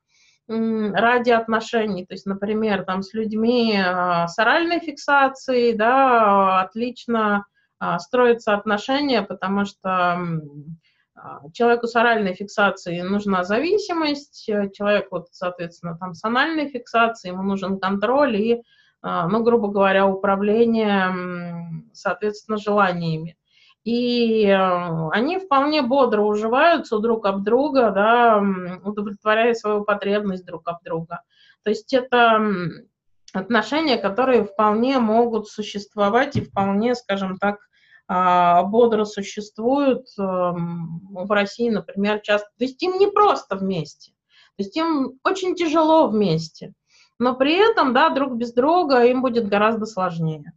[0.49, 7.47] ради отношений, то есть, например, там с людьми э, с оральной фиксацией, да, отлично
[7.80, 10.20] э, строятся отношения, потому что
[11.16, 17.42] а, человеку с оральной фиксацией нужна зависимость, э, человеку, соответственно, там с анальной фиксацией ему
[17.42, 18.62] нужен контроль и,
[19.03, 23.36] а, ну, грубо говоря, управление, соответственно, желаниями.
[23.87, 28.43] И э, они вполне бодро уживаются друг об друга, да,
[28.82, 31.22] удовлетворяя свою потребность друг об друга.
[31.62, 32.53] То есть это
[33.32, 37.59] отношения, которые вполне могут существовать и вполне, скажем так,
[38.09, 42.49] а, бодро существуют эм, в России, например, часто.
[42.59, 44.11] То есть им не просто вместе,
[44.57, 46.72] то есть им очень тяжело вместе,
[47.20, 50.53] но при этом, да, друг без друга им будет гораздо сложнее.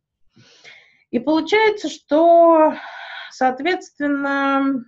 [1.12, 2.74] И получается, что,
[3.40, 4.84] соответственно,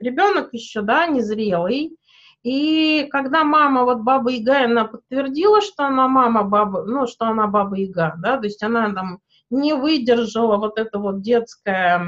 [0.00, 1.94] ребенок еще, да, незрелый,
[2.42, 7.46] и когда мама, вот баба Яга, она подтвердила, что она мама баба, ну, что она
[7.48, 9.18] баба Яга, да, то есть она там
[9.50, 12.00] не выдержала вот это вот детское,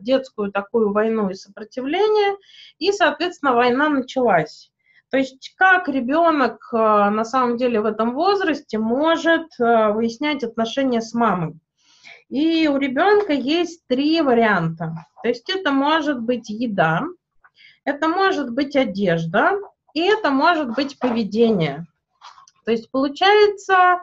[0.00, 2.38] детскую такую войну и сопротивление,
[2.78, 4.70] и, соответственно, война началась.
[5.10, 11.02] То есть как ребенок э, на самом деле в этом возрасте может э, выяснять отношения
[11.02, 11.58] с мамой?
[12.28, 15.06] И у ребенка есть три варианта.
[15.22, 17.04] То есть это может быть еда,
[17.84, 19.58] это может быть одежда,
[19.94, 21.86] и это может быть поведение.
[22.64, 24.02] То есть получается,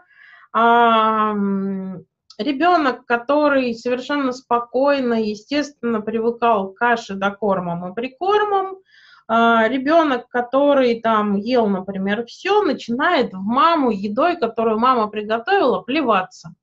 [2.40, 8.78] ребенок, который совершенно спокойно, естественно, привыкал к каше до кормом и прикормом,
[9.28, 16.54] а, ребенок, который там ел, например, все, начинает в маму едой, которую мама приготовила, плеваться.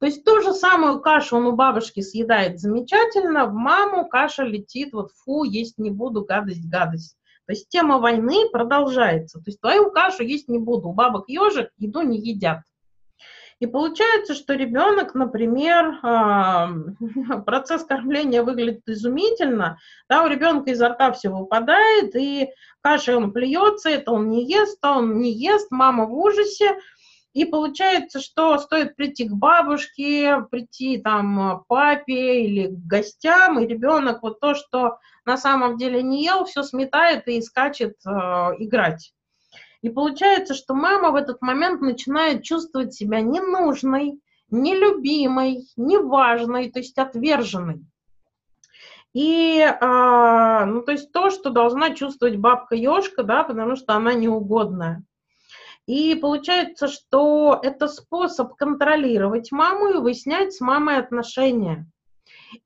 [0.00, 4.94] То есть ту же самую кашу он у бабушки съедает замечательно, в маму каша летит,
[4.94, 7.16] вот фу, есть не буду, гадость, гадость.
[7.46, 9.40] То есть тема войны продолжается.
[9.40, 10.88] То есть твою кашу есть не буду.
[10.88, 12.60] У бабок ежик еду не едят.
[13.58, 15.98] И получается, что ребенок, например,
[17.44, 19.78] процесс кормления выглядит изумительно,
[20.08, 22.48] да, у ребенка изо рта все выпадает, и
[22.80, 26.78] кашей он плюется, это он не ест, а он не ест, мама в ужасе,
[27.32, 34.22] и получается, что стоит прийти к бабушке, прийти там папе или к гостям, и ребенок
[34.22, 38.10] вот то, что на самом деле не ел, все сметает и скачет э,
[38.58, 39.12] играть.
[39.82, 44.20] И получается, что мама в этот момент начинает чувствовать себя ненужной,
[44.50, 47.84] нелюбимой, неважной, то есть отверженной.
[49.12, 55.04] И, э, ну, то есть то, что должна чувствовать бабка-ешка, да, потому что она неугодная.
[55.90, 61.84] И получается, что это способ контролировать маму и выяснять с мамой отношения.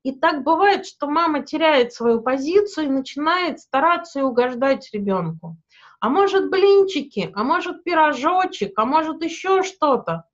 [0.03, 5.57] И так бывает, что мама теряет свою позицию и начинает стараться и угождать ребенку
[6.05, 10.25] а может блинчики, а может пирожочек, а может еще что-то.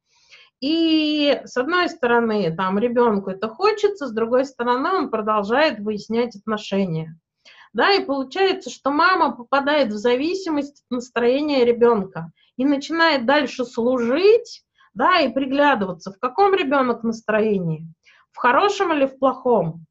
[0.59, 7.17] И с одной стороны, там ребенку это хочется, с другой стороны, он продолжает выяснять отношения.
[7.71, 14.63] Да, и получается, что мама попадает в зависимость от настроения ребенка и начинает дальше служить,
[14.93, 17.87] да, и приглядываться, в каком ребенок настроении,
[18.31, 19.87] в хорошем или в плохом.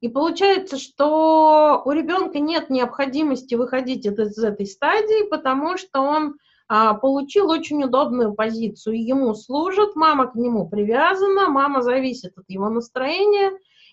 [0.00, 6.36] И получается, что у ребенка нет необходимости выходить из этой стадии, потому что он
[6.68, 9.04] а, получил очень удобную позицию.
[9.04, 13.50] Ему служит, мама к нему привязана, мама зависит от его настроения.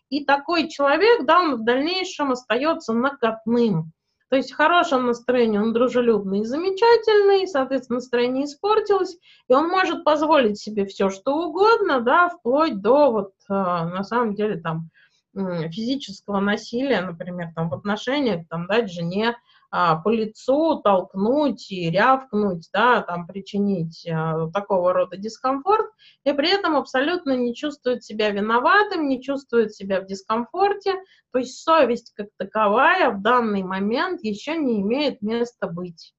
[0.10, 3.92] И такой человек, да, он в дальнейшем остается накатным.
[4.34, 9.16] То есть в хорошем настроении он дружелюбный и замечательный, соответственно, настроение испортилось,
[9.48, 14.34] и он может позволить себе все, что угодно, да, вплоть до вот, а, на самом
[14.34, 14.90] деле, там,
[15.36, 19.36] физического насилия, например, там, в отношениях, там, дать жене
[19.76, 25.88] а, по лицу, толкнуть и рявкнуть, да, там, причинить а, такого рода дискомфорт,
[26.24, 30.94] и при этом абсолютно не чувствует себя виноватым, не чувствует себя в дискомфорте,
[31.32, 36.14] то есть совесть как таковая в данный момент еще не имеет места быть.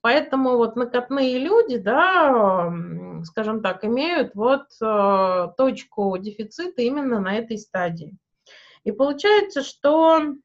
[0.00, 2.72] Поэтому вот накатные люди, да,
[3.24, 8.16] скажем так, имеют вот э, точку дефицита именно на этой стадии.
[8.84, 10.36] И получается, что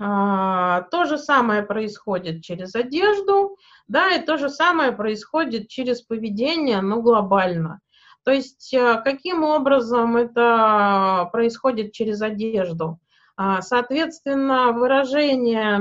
[0.00, 7.02] то же самое происходит через одежду, да, и то же самое происходит через поведение, но
[7.02, 7.80] глобально.
[8.24, 12.98] То есть э, каким образом это происходит через одежду?
[13.36, 15.78] А, соответственно, выражение,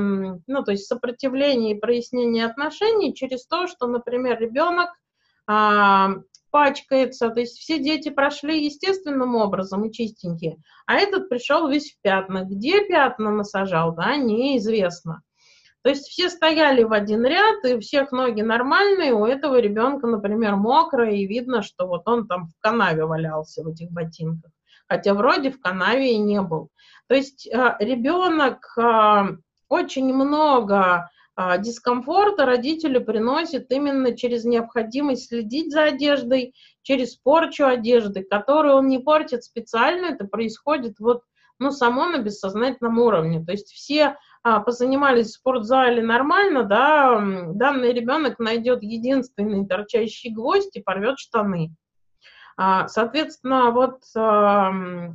[0.48, 4.90] ну, то есть сопротивление и прояснение отношений через то, что, например, ребенок
[5.46, 6.12] а,
[6.52, 12.02] пачкается, то есть все дети прошли естественным образом и чистенькие, а этот пришел весь в
[12.02, 12.44] пятна.
[12.44, 15.22] Где пятна насажал, да, неизвестно.
[15.82, 20.08] То есть все стояли в один ряд, и у всех ноги нормальные, у этого ребенка,
[20.08, 24.52] например, мокрое, и видно, что вот он там в канаве валялся в этих ботинках,
[24.90, 26.70] хотя вроде в канаве и не был.
[27.08, 29.38] То есть э, ребенок э,
[29.70, 31.10] очень много
[31.42, 38.88] а, дискомфорта родителю приносит именно через необходимость следить за одеждой, через порчу одежды, которую он
[38.88, 41.22] не портит специально, это происходит вот,
[41.58, 43.42] ну, само на бессознательном уровне.
[43.42, 47.22] То есть все а, позанимались в спортзале нормально, да,
[47.54, 51.74] данный ребенок найдет единственный торчащий гвоздь и порвет штаны.
[52.62, 54.02] А, соответственно, вот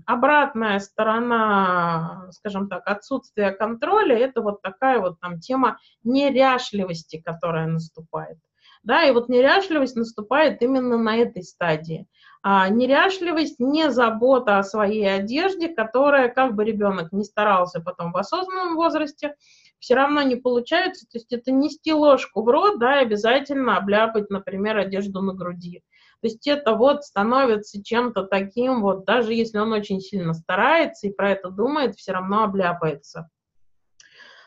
[0.07, 8.39] обратная сторона, скажем так, отсутствия контроля, это вот такая вот там тема неряшливости, которая наступает.
[8.83, 12.07] Да, и вот неряшливость наступает именно на этой стадии.
[12.43, 18.17] А неряшливость не забота о своей одежде, которая, как бы ребенок не старался потом в
[18.17, 19.35] осознанном возрасте,
[19.81, 21.05] все равно не получается.
[21.05, 25.83] То есть это нести ложку в рот, да, и обязательно обляпать, например, одежду на груди.
[26.25, 31.13] То есть это вот становится чем-то таким, вот даже если он очень сильно старается и
[31.13, 33.29] про это думает, все равно обляпается.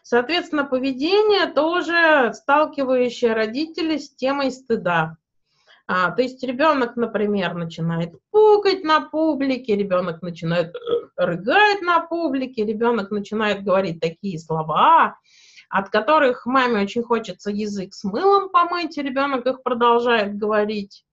[0.02, 5.18] Соответственно, поведение тоже сталкивающее родителей с темой стыда.
[5.86, 10.80] А, то есть ребенок, например, начинает пукать на публике, ребенок начинает э,
[11.16, 15.20] рыгать на публике, ребенок начинает говорить такие слова,
[15.70, 21.04] от которых маме очень хочется язык с мылом помыть, и ребенок их продолжает говорить.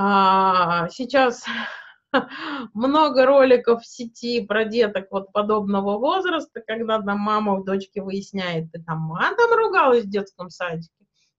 [0.00, 1.44] А, сейчас
[2.72, 8.70] много роликов в сети про деток вот подобного возраста, когда там мама в дочке выясняет,
[8.70, 10.92] ты там матом ругалась в детском садике.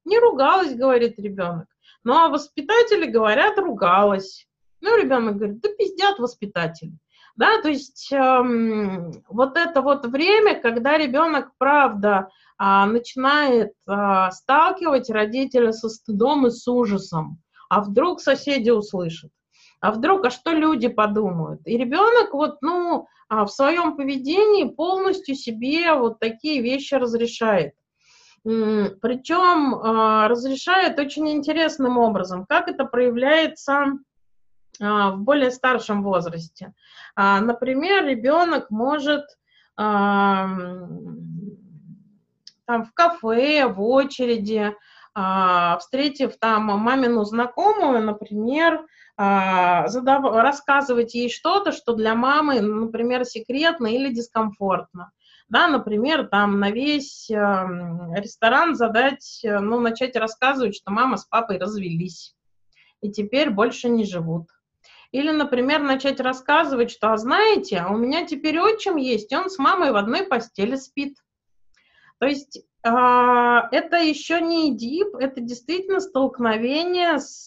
[0.04, 1.68] Не ругалась, говорит ребенок.
[2.04, 4.46] Ну, а воспитатели говорят, ругалась.
[4.82, 6.98] Ну, ребенок говорит, да пиздят воспитатели.
[7.38, 12.28] Да, то есть эм, вот это вот время, когда ребенок, правда,
[12.62, 19.32] э, начинает э, сталкивать родителя со стыдом и с ужасом а вдруг соседи услышат,
[19.80, 21.62] а вдруг, а что люди подумают.
[21.66, 27.74] И ребенок вот, ну, а, в своем поведении полностью себе вот такие вещи разрешает.
[28.44, 32.46] Причем а, разрешает очень интересным образом.
[32.48, 33.94] Как это проявляется
[34.82, 36.74] а, в более старшем возрасте?
[37.16, 39.26] Например, ребенок может
[39.76, 41.18] там
[42.68, 44.76] в кафе, в очереди,
[45.80, 48.86] встретив там мамину знакомую, например,
[49.18, 50.24] а, задав...
[50.24, 55.12] рассказывать ей что-то, что для мамы, например, секретно или дискомфортно.
[55.50, 61.26] Да, например, там на весь эм, ресторан задать, э, ну, начать рассказывать, что мама с
[61.26, 62.36] папой развелись
[63.02, 64.48] и теперь больше не живут.
[65.12, 69.58] Или, например, начать рассказывать, что, а знаете, а у меня теперь отчим есть, он с
[69.58, 71.18] мамой в одной постели спит.
[72.20, 77.44] То есть а, это еще не дип, это действительно столкновение с,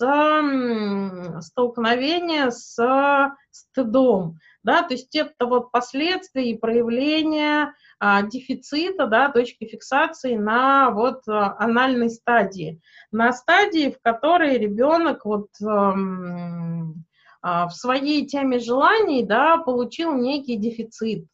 [1.40, 9.64] столкновение с стыдом, да, то есть это вот последствия и проявления а, дефицита, да, точки
[9.64, 17.04] фиксации на вот а, анальной стадии, на стадии, в которой ребенок вот эм,
[17.42, 21.26] в своей теме желаний, да, получил некий дефицит,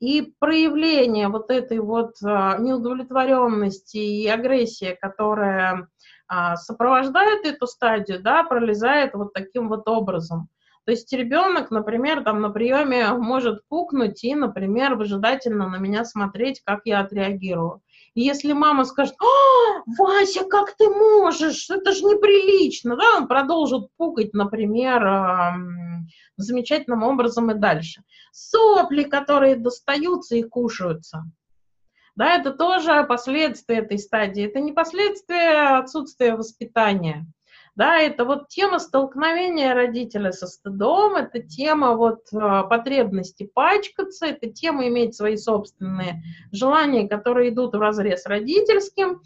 [0.00, 5.88] и проявление вот этой вот а, неудовлетворенности и агрессии, которая
[6.26, 10.48] а, сопровождает эту стадию, да, пролезает вот таким вот образом.
[10.86, 16.62] То есть ребенок, например, там на приеме может пукнуть и, например, выжидательно на меня смотреть,
[16.64, 17.82] как я отреагирую.
[18.14, 23.88] И если мама скажет, а, Вася, как ты можешь, это же неприлично, да, он продолжит
[23.96, 26.04] пукать, например,
[26.36, 28.02] замечательным образом и дальше.
[28.32, 31.24] Сопли, которые достаются и кушаются.
[32.16, 34.44] Да, это тоже последствия этой стадии.
[34.44, 37.26] Это не последствия отсутствия воспитания.
[37.76, 44.50] Да, это вот тема столкновения родителя со стыдом, это тема вот э, потребности пачкаться, это
[44.50, 46.22] тема иметь свои собственные
[46.52, 49.22] желания, которые идут в разрез родительским.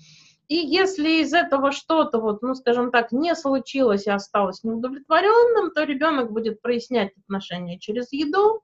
[0.48, 5.84] И если из этого что-то, вот, ну, скажем так, не случилось и осталось неудовлетворенным, то
[5.84, 8.62] ребенок будет прояснять отношения через еду,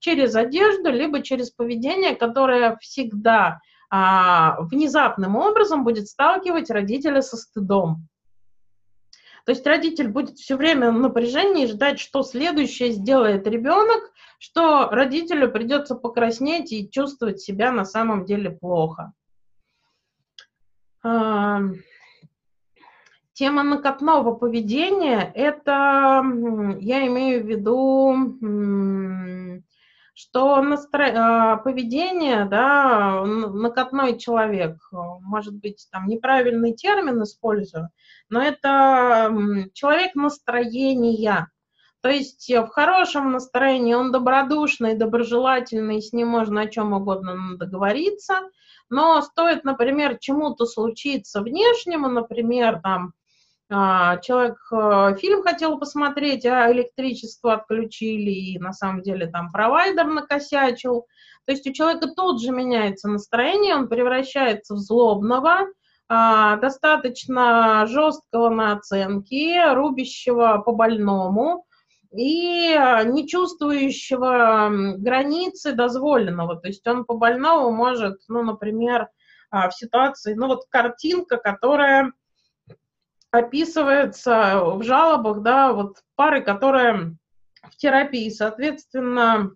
[0.00, 8.06] через одежду, либо через поведение, которое всегда а, внезапным образом будет сталкивать родителя со стыдом.
[9.44, 15.50] То есть родитель будет все время в напряжении ждать, что следующее сделает ребенок, что родителю
[15.50, 19.12] придется покраснеть и чувствовать себя на самом деле плохо.
[21.02, 21.74] Тема
[23.64, 26.22] накатного поведения– это,
[26.78, 28.14] я имею в виду,
[30.14, 31.10] что настро...
[31.12, 37.90] А, поведение, да, накатной человек, может быть, там неправильный термин использую,
[38.34, 39.32] но это
[39.74, 41.48] человек настроения.
[42.00, 48.40] То есть в хорошем настроении он добродушный, доброжелательный, с ним можно о чем угодно договориться,
[48.90, 53.12] но стоит, например, чему-то случиться внешнему, например, там,
[53.70, 60.06] а, человек э, фильм хотел посмотреть, а электричество отключили, и на самом деле там провайдер
[60.06, 61.06] накосячил.
[61.46, 65.68] То есть у человека тут же меняется настроение, он превращается в злобного,
[66.08, 71.66] достаточно жесткого на оценки, рубящего по больному
[72.12, 76.56] и не чувствующего границы дозволенного.
[76.56, 79.08] То есть он по больному может, ну, например,
[79.50, 82.12] а, в ситуации, ну вот картинка, которая
[83.30, 87.16] описывается в жалобах, да, вот пары, которые
[87.62, 89.52] в терапии, соответственно,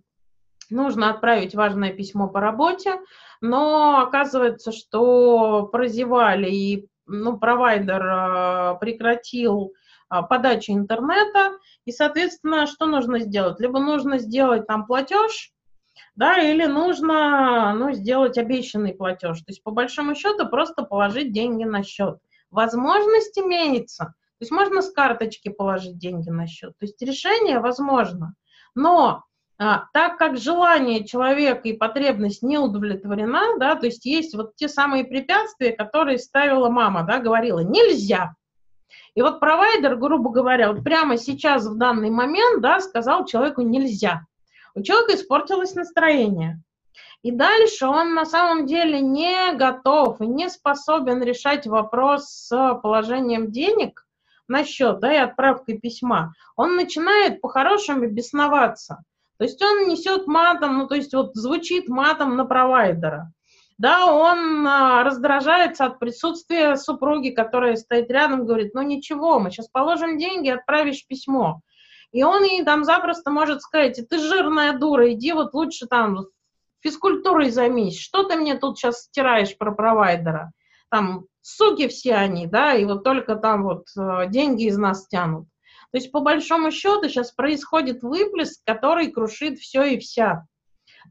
[0.70, 3.00] нужно отправить важное письмо по работе,
[3.40, 9.72] но оказывается, что прозевали и ну, провайдер э, прекратил
[10.10, 11.52] э, подачу интернета,
[11.84, 13.60] и, соответственно, что нужно сделать?
[13.60, 15.52] Либо нужно сделать там платеж,
[16.14, 19.38] да, или нужно ну, сделать обещанный платеж.
[19.38, 22.18] То есть, по большому счету, просто положить деньги на счет.
[22.50, 24.04] Возможность имеется.
[24.38, 26.72] То есть можно с карточки положить деньги на счет.
[26.78, 28.34] То есть решение возможно.
[28.74, 29.22] Но а,
[29.58, 35.04] так как желание человека и потребность не удовлетворена, да, то есть есть вот те самые
[35.04, 38.34] препятствия, которые ставила мама, да, говорила, нельзя.
[39.14, 44.22] И вот провайдер, грубо говоря, вот прямо сейчас, в данный момент, да, сказал человеку нельзя.
[44.76, 46.62] У человека испортилось настроение.
[47.22, 53.50] И дальше он на самом деле не готов и не способен решать вопрос с положением
[53.50, 54.06] денег
[54.46, 56.32] на счет, да, и отправкой письма.
[56.54, 59.02] Он начинает по-хорошему бесноваться.
[59.38, 63.32] То есть он несет матом, ну, то есть вот звучит матом на провайдера.
[63.78, 69.68] Да, он а, раздражается от присутствия супруги, которая стоит рядом, говорит, ну ничего, мы сейчас
[69.68, 71.60] положим деньги, отправишь письмо.
[72.10, 76.26] И он ей там запросто может сказать, ты жирная дура, иди вот лучше там
[76.80, 80.50] физкультурой займись, что ты мне тут сейчас стираешь про провайдера?
[80.90, 85.46] Там суки все они, да, и вот только там вот э, деньги из нас тянут.
[85.90, 90.46] То есть, по большому счету, сейчас происходит выплеск, который крушит все и вся.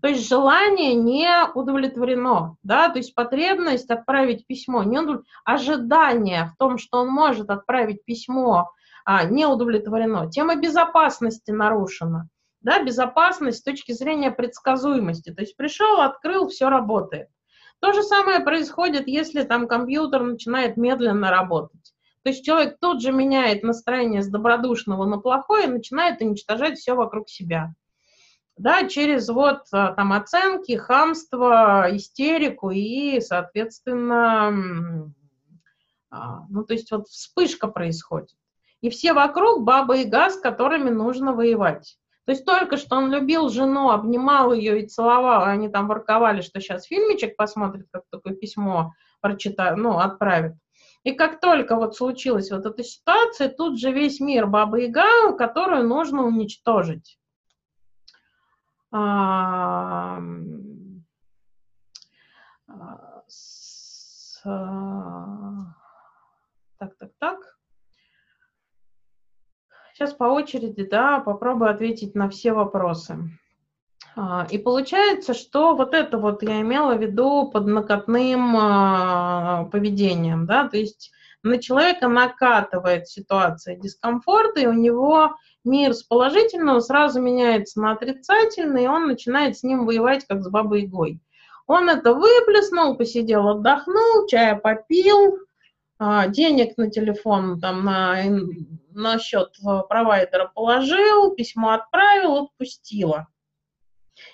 [0.01, 5.23] То есть желание не удовлетворено, да, то есть потребность отправить письмо, не удов...
[5.43, 8.71] ожидание в том, что он может отправить письмо,
[9.05, 10.29] а, не удовлетворено.
[10.29, 12.29] Тема безопасности нарушена
[12.67, 15.33] да, безопасность с точки зрения предсказуемости.
[15.33, 17.29] То есть пришел, открыл, все работает.
[17.79, 21.93] То же самое происходит, если там компьютер начинает медленно работать.
[22.27, 26.93] То есть человек тут же меняет настроение с добродушного на плохое и начинает уничтожать все
[26.93, 27.73] вокруг себя.
[28.57, 35.13] Да, через вот а, там оценки, хамство, истерику и, соответственно,
[36.09, 38.35] а, ну, то есть вот вспышка происходит.
[38.81, 41.97] И все вокруг баба и газ, с которыми нужно воевать.
[42.25, 46.41] То есть только что он любил жену, обнимал ее и целовал, и они там ворковали,
[46.41, 48.91] что сейчас фильмичек посмотрит, как такое письмо
[49.21, 50.55] прочитает, ну, отправит.
[51.07, 55.87] И как только вот случилась вот эта ситуация, тут же весь мир Баба Яга, которую
[55.87, 57.17] нужно уничтожить.
[58.91, 60.19] А,
[63.25, 64.41] с,
[66.77, 67.57] так, так, так.
[69.93, 73.17] Сейчас по очереди, да, попробую ответить на все вопросы.
[74.19, 80.47] А, и получается, что вот это вот я имела в виду под накатным а, поведением,
[80.47, 81.11] да, то есть
[81.43, 88.85] на человека накатывает ситуация дискомфорта, и у него мир с положительного сразу меняется на отрицательный,
[88.85, 91.19] и он начинает с ним воевать, как с бабой Гой.
[91.67, 95.37] Он это выплеснул, посидел, отдохнул, чая попил,
[95.99, 98.17] а, денег на телефон, там, на,
[98.89, 99.49] на счет
[99.87, 103.27] провайдера положил, письмо отправил, отпустила.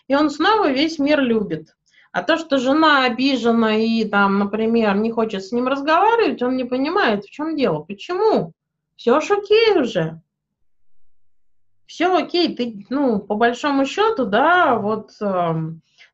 [0.07, 1.75] И он снова весь мир любит.
[2.11, 6.63] А то, что жена обижена и, там, например, не хочет с ним разговаривать, он не
[6.63, 7.80] понимает, в чем дело.
[7.80, 8.53] Почему?
[8.95, 10.21] Все ж окей уже.
[11.88, 15.53] Все окей, ты, ну, по большому счету, да, вот э,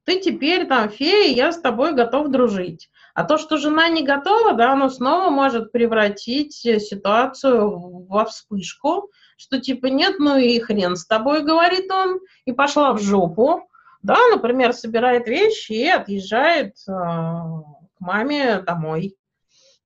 [0.03, 2.89] ты теперь там фея, я с тобой готов дружить.
[3.13, 9.11] А то, что жена не готова, да, оно снова может превратить э, ситуацию во вспышку,
[9.37, 13.68] что типа нет, ну и хрен с тобой, говорит он, и пошла в жопу.
[14.01, 19.15] Да, например, собирает вещи и отъезжает э, к маме домой.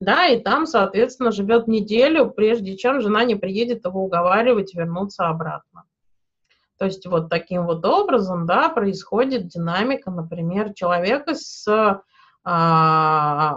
[0.00, 5.84] Да, и там, соответственно, живет неделю, прежде чем жена не приедет его уговаривать вернуться обратно.
[6.78, 12.02] То есть вот таким вот образом, да, происходит динамика, например, человека с
[12.44, 13.56] а,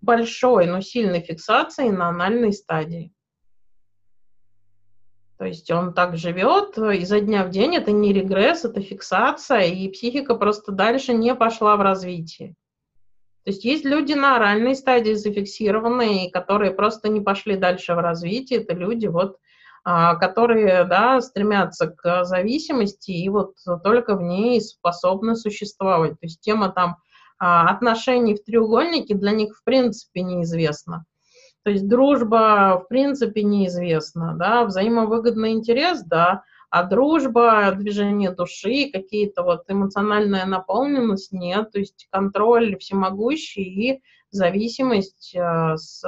[0.00, 3.12] большой, но сильной фиксацией на анальной стадии.
[5.38, 9.88] То есть он так живет изо дня в день, это не регресс, это фиксация, и
[9.88, 12.54] психика просто дальше не пошла в развитие.
[13.44, 18.62] То есть есть люди на оральной стадии зафиксированные, которые просто не пошли дальше в развитие.
[18.62, 19.36] Это люди, вот,
[19.84, 23.54] а, которые да, стремятся к зависимости и вот
[23.84, 26.12] только в ней способны существовать.
[26.12, 26.96] То есть тема там
[27.38, 31.04] а, отношений в треугольнике для них в принципе неизвестна.
[31.66, 39.42] То есть дружба в принципе неизвестна, да, взаимовыгодный интерес, да, а дружба, движение души, какие-то
[39.42, 46.04] вот эмоциональная наполненность нет, то есть контроль всемогущий и зависимость э, с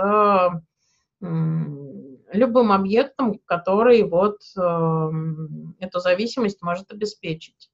[1.20, 5.10] любым объектом, который вот э,
[5.80, 7.68] эту зависимость может обеспечить.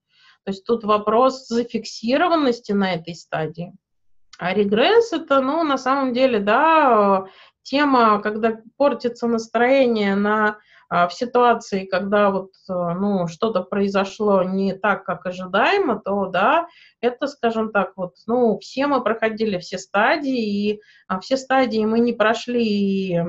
[0.44, 3.74] То есть тут вопрос зафиксированности на этой стадии.
[4.39, 7.27] А регресс это, ну, на самом деле, да,
[7.65, 10.59] тема, когда портится настроение на
[10.89, 16.69] а, в ситуации, когда вот, ну, что-то произошло не так, как ожидаемо, то, да,
[17.01, 21.99] это, скажем так, вот, ну, все мы проходили все стадии, и а, все стадии мы
[21.99, 23.20] не прошли,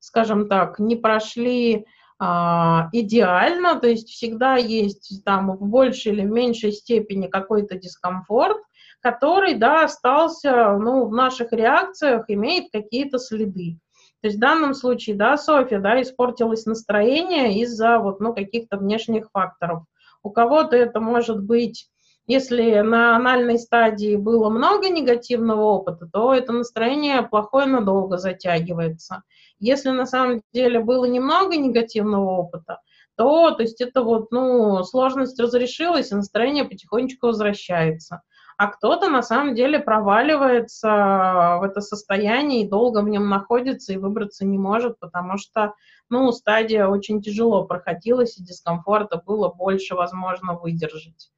[0.00, 1.86] скажем так, не прошли
[2.24, 8.58] а, идеально, то есть всегда есть там в большей или меньшей степени какой-то дискомфорт,
[9.02, 13.78] который, да, остался, ну, в наших реакциях, имеет какие-то следы.
[14.20, 19.30] То есть в данном случае, да, Софья, да, испортилось настроение из-за вот, ну, каких-то внешних
[19.32, 19.84] факторов.
[20.22, 21.88] У кого-то это может быть
[22.26, 29.22] если на анальной стадии было много негативного опыта, то это настроение плохое надолго затягивается.
[29.58, 32.78] Если на самом деле было немного негативного опыта,
[33.16, 38.22] то, то есть это вот, ну, сложность разрешилась, и настроение потихонечку возвращается.
[38.62, 43.96] А кто-то на самом деле проваливается в это состояние и долго в нем находится и
[43.96, 45.74] выбраться не может, потому что,
[46.10, 51.32] ну, стадия очень тяжело проходилась, и дискомфорта было больше возможно выдержать.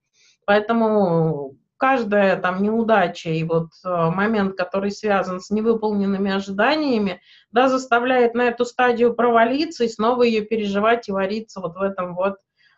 [0.44, 8.34] Поэтому каждая там неудача и вот э, момент, который связан с невыполненными ожиданиями, да, заставляет
[8.34, 12.34] на эту стадию провалиться и снова ее переживать и вариться вот в этом вот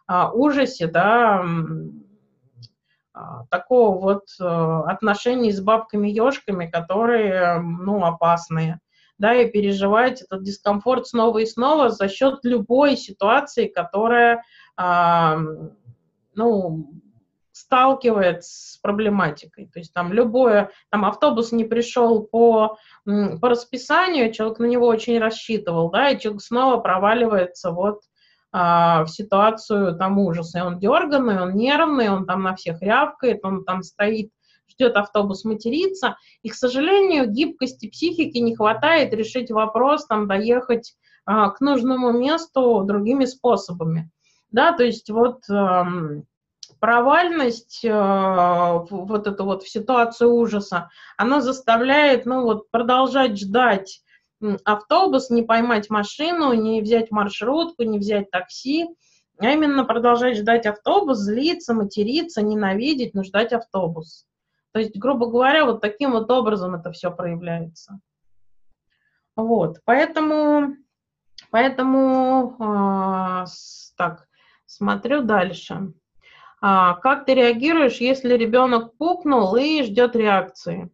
[0.07, 1.45] а, ужасе, да,
[3.51, 8.81] такого вот а, отношений с бабками-ешками, которые, ну, опасные,
[9.19, 14.43] да, и переживать этот дискомфорт снова и снова за счет любой ситуации, которая,
[14.77, 15.39] а,
[16.35, 16.91] ну,
[17.53, 19.71] сталкивает с проблематикой.
[19.73, 25.19] То есть там любое, там автобус не пришел по, по расписанию, человек на него очень
[25.19, 28.16] рассчитывал, да, и человек снова проваливается вот а,
[28.53, 30.59] в ситуацию там ужаса.
[30.59, 34.31] И он дерганный, он нервный, он там на всех рявкает, он там стоит,
[34.69, 36.17] ждет автобус материться.
[36.43, 40.95] И, к сожалению, гибкости психики не хватает решить вопрос, там, доехать
[41.27, 44.11] а, к нужному месту другими способами.
[44.51, 45.43] Да, то есть вот
[46.81, 47.91] провальность, э,
[48.91, 54.03] вот эту вот в ситуацию ужаса, она заставляет, ну вот, продолжать ждать
[54.65, 58.89] автобус, не поймать машину, не взять маршрутку, не взять такси,
[59.39, 64.27] а именно продолжать ждать автобус, злиться, материться, ненавидеть, но ждать автобус.
[64.73, 68.01] То есть, грубо говоря, вот таким вот образом это все проявляется.
[69.35, 70.77] Вот, поэтому,
[71.51, 73.47] поэтому, э,
[73.97, 74.29] так,
[74.65, 75.93] смотрю дальше.
[76.61, 80.91] А, как ты реагируешь, если ребенок пукнул и ждет реакции?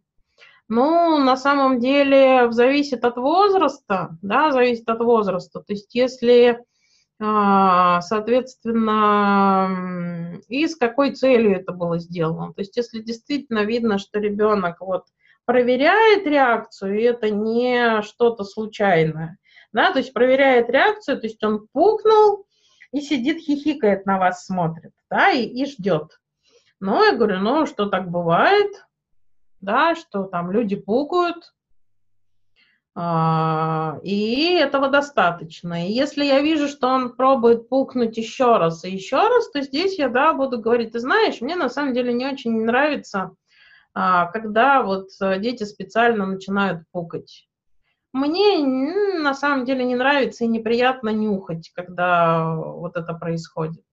[0.73, 5.59] Ну, на самом деле, зависит от возраста, да, зависит от возраста.
[5.59, 6.57] То есть, если,
[7.21, 12.53] а, соответственно, и с какой целью это было сделано.
[12.53, 15.03] То есть, если действительно видно, что ребенок вот
[15.45, 19.37] проверяет реакцию, и это не что-то случайное,
[19.73, 22.47] да, то есть проверяет реакцию, то есть он пукнул,
[22.91, 26.19] и сидит, хихикает на вас, смотрит, да, и, и ждет.
[26.79, 28.71] Ну, я говорю, ну, что так бывает,
[29.63, 31.53] да, что там люди пукают,
[32.95, 35.87] А, и этого достаточно.
[35.87, 39.97] И если я вижу, что он пробует пукнуть еще раз и еще раз, то здесь
[39.97, 43.31] я, да, буду говорить, ты знаешь, мне на самом деле не очень нравится,
[43.95, 45.09] а, когда вот
[45.39, 47.47] дети специально начинают пукать.
[48.11, 48.59] Мне
[49.17, 53.83] на самом деле не нравится и неприятно нюхать, когда вот это происходит.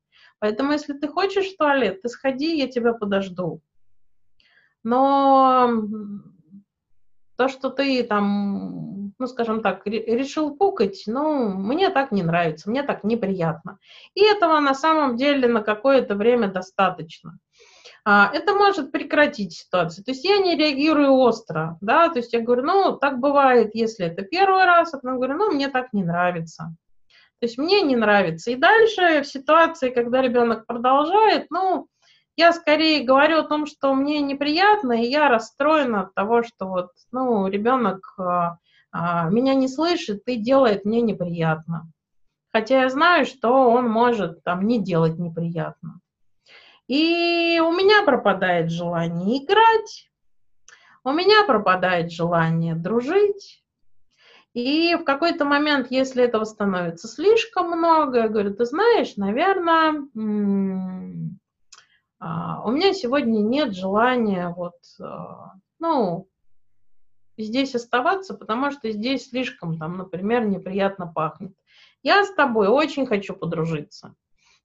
[0.40, 3.62] Поэтому, если ты хочешь в туалет, ты сходи, я тебя подожду.
[4.82, 5.82] Но
[7.36, 12.82] то, что ты там, ну, скажем так, решил пукать, ну, мне так не нравится, мне
[12.82, 13.78] так неприятно.
[14.14, 17.38] И этого на самом деле на какое-то время достаточно.
[18.04, 20.04] А, это может прекратить ситуацию.
[20.04, 24.06] То есть я не реагирую остро, да, то есть я говорю, ну, так бывает, если
[24.06, 26.74] это первый раз, а потом говорю, ну, мне так не нравится.
[27.40, 28.50] То есть мне не нравится.
[28.50, 31.86] И дальше в ситуации, когда ребенок продолжает, ну,
[32.40, 36.88] я скорее говорю о том, что мне неприятно, и я расстроена от того, что вот,
[37.12, 38.56] ну, ребенок а,
[38.92, 41.92] а, меня не слышит и делает мне неприятно.
[42.50, 46.00] Хотя я знаю, что он может там не делать неприятно.
[46.88, 50.10] И у меня пропадает желание играть,
[51.04, 53.62] у меня пропадает желание дружить.
[54.54, 60.08] И в какой-то момент, если этого становится слишком много, я говорю, ты знаешь, наверное,
[62.20, 66.28] у меня сегодня нет желания вот, а, ну,
[67.38, 71.54] здесь оставаться, потому что здесь слишком, там, например, неприятно пахнет.
[72.02, 74.14] Я с тобой очень хочу подружиться.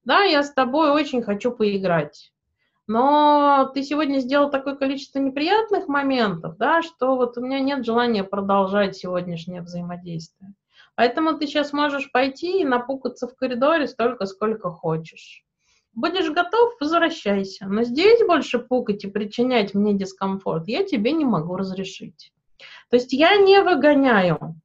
[0.04, 2.32] Да, я с тобой очень хочу поиграть.
[2.88, 8.24] Но ты сегодня сделал такое количество неприятных моментов, да, что вот у меня нет желания
[8.24, 10.54] продолжать сегодняшнее взаимодействие.
[10.96, 15.45] Поэтому ты сейчас можешь пойти и напукаться в коридоре столько, сколько хочешь.
[15.96, 17.68] Будешь готов, возвращайся.
[17.68, 22.34] Но здесь больше пукать и причинять мне дискомфорт я тебе не могу разрешить.
[22.90, 24.60] То есть я не выгоняю.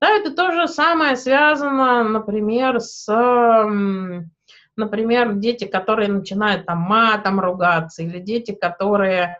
[0.00, 3.06] Да, это то же самое связано, например, с,
[4.76, 9.38] например, дети, которые начинают там матом ругаться, или дети, которые,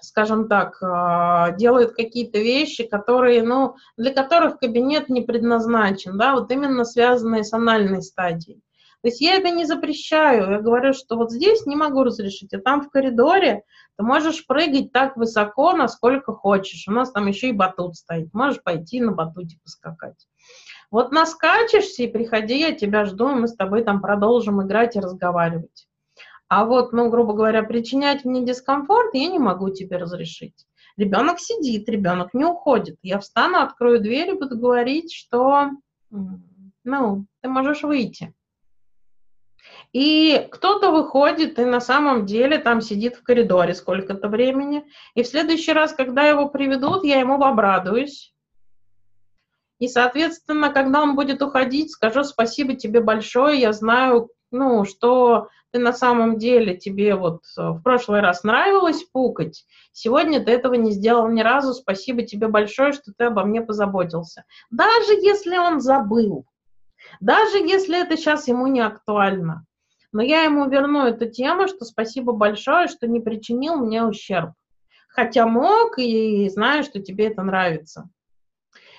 [0.00, 6.50] скажем так, а, делают какие-то вещи, которые, ну, для которых кабинет не предназначен, да, вот
[6.50, 8.62] именно связанные с анальной стадией.
[9.02, 12.60] То есть я это не запрещаю, я говорю, что вот здесь не могу разрешить, а
[12.60, 13.62] там в коридоре
[13.96, 16.86] ты можешь прыгать так высоко, насколько хочешь.
[16.86, 20.28] У нас там еще и батут стоит, можешь пойти на батуте поскакать.
[20.90, 25.00] Вот наскачешься и приходи, я тебя жду, и мы с тобой там продолжим играть и
[25.00, 25.86] разговаривать.
[26.48, 30.66] А вот, ну, грубо говоря, причинять мне дискомфорт я не могу тебе разрешить.
[30.96, 32.96] Ребенок сидит, ребенок не уходит.
[33.02, 35.70] Я встану, открою дверь и буду говорить, что,
[36.10, 38.34] ну, ты можешь выйти.
[39.92, 44.84] И кто-то выходит и на самом деле там сидит в коридоре сколько-то времени.
[45.14, 48.32] И в следующий раз, когда его приведут, я ему обрадуюсь.
[49.80, 53.58] И, соответственно, когда он будет уходить, скажу спасибо тебе большое.
[53.60, 59.64] Я знаю, ну, что ты на самом деле, тебе вот в прошлый раз нравилось пукать,
[59.92, 64.44] сегодня ты этого не сделал ни разу, спасибо тебе большое, что ты обо мне позаботился.
[64.70, 66.44] Даже если он забыл,
[67.20, 69.64] даже если это сейчас ему не актуально,
[70.12, 74.52] но я ему верну эту тему, что спасибо большое, что не причинил мне ущерб.
[75.08, 78.08] Хотя мог и знаю, что тебе это нравится.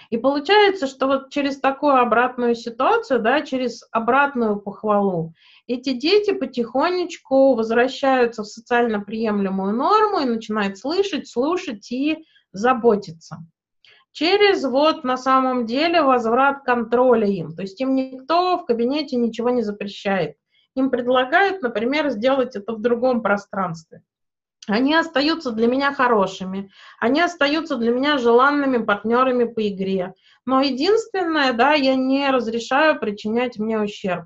[0.09, 5.33] И получается, что вот через такую обратную ситуацию, да, через обратную похвалу,
[5.67, 13.38] эти дети потихонечку возвращаются в социально приемлемую норму и начинают слышать, слушать и заботиться.
[14.11, 17.55] Через вот на самом деле возврат контроля им.
[17.55, 20.35] То есть им никто в кабинете ничего не запрещает
[20.76, 24.03] им предлагают, например, сделать это в другом пространстве.
[24.68, 30.14] Они остаются для меня хорошими, они остаются для меня желанными партнерами по игре.
[30.45, 34.26] Но единственное, да, я не разрешаю причинять мне ущерб.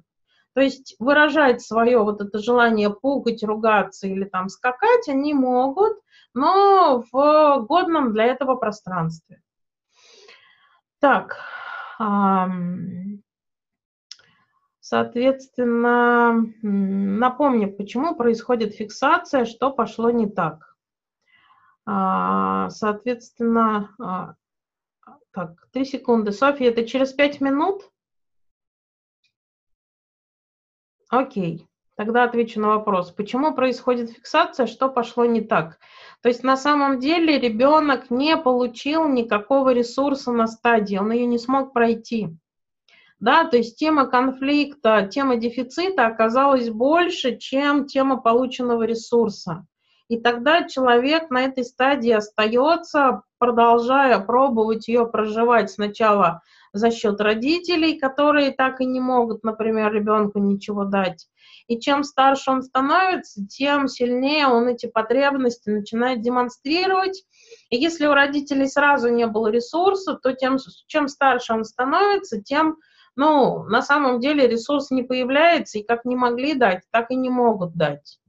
[0.54, 5.98] То есть выражать свое вот это желание пугать, ругаться или там скакать они могут,
[6.34, 9.42] но в годном для этого пространстве.
[11.00, 11.38] Так,
[14.88, 20.76] Соответственно, напомню, почему происходит фиксация, что пошло не так.
[21.88, 24.36] А, соответственно, а,
[25.32, 26.32] так, три секунды.
[26.32, 27.90] Софья, это через пять минут?
[31.10, 33.10] Окей, тогда отвечу на вопрос.
[33.10, 35.80] Почему происходит фиксация, что пошло не так?
[36.22, 41.40] То есть на самом деле ребенок не получил никакого ресурса на стадии, он ее не
[41.40, 42.38] смог пройти
[43.20, 49.66] да, то есть тема конфликта, тема дефицита оказалась больше, чем тема полученного ресурса.
[50.08, 56.42] И тогда человек на этой стадии остается, продолжая пробовать ее проживать сначала
[56.74, 61.28] за счет родителей, которые так и не могут, например, ребенку ничего дать.
[61.68, 67.24] И чем старше он становится, тем сильнее он эти потребности начинает демонстрировать.
[67.70, 72.78] И если у родителей сразу не было ресурса, то тем, чем старше он становится, тем,
[73.16, 77.30] ну, на самом деле ресурс не появляется, и как не могли дать, так и не
[77.30, 78.20] могут дать.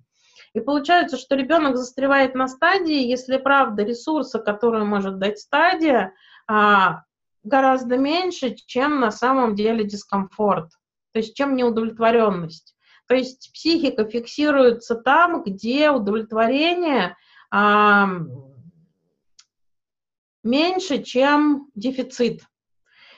[0.54, 6.14] И получается, что ребенок застревает на стадии, если правда ресурса, который может дать стадия,
[6.48, 7.02] а,
[7.42, 10.70] гораздо меньше, чем на самом деле дискомфорт,
[11.12, 12.74] то есть чем неудовлетворенность.
[13.06, 17.16] То есть психика фиксируется там, где удовлетворение
[20.42, 22.42] меньше, чем дефицит.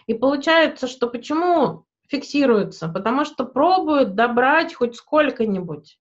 [0.09, 2.89] И получается, что почему фиксируется?
[2.89, 5.99] Потому что пробуют добрать хоть сколько-нибудь.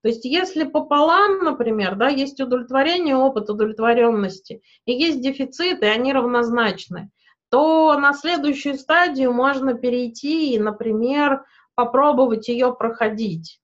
[0.00, 6.12] То есть если пополам, например, да, есть удовлетворение, опыт удовлетворенности, и есть дефицит, и они
[6.12, 7.10] равнозначны,
[7.50, 11.44] то на следующую стадию можно перейти и, например,
[11.74, 13.60] попробовать ее проходить.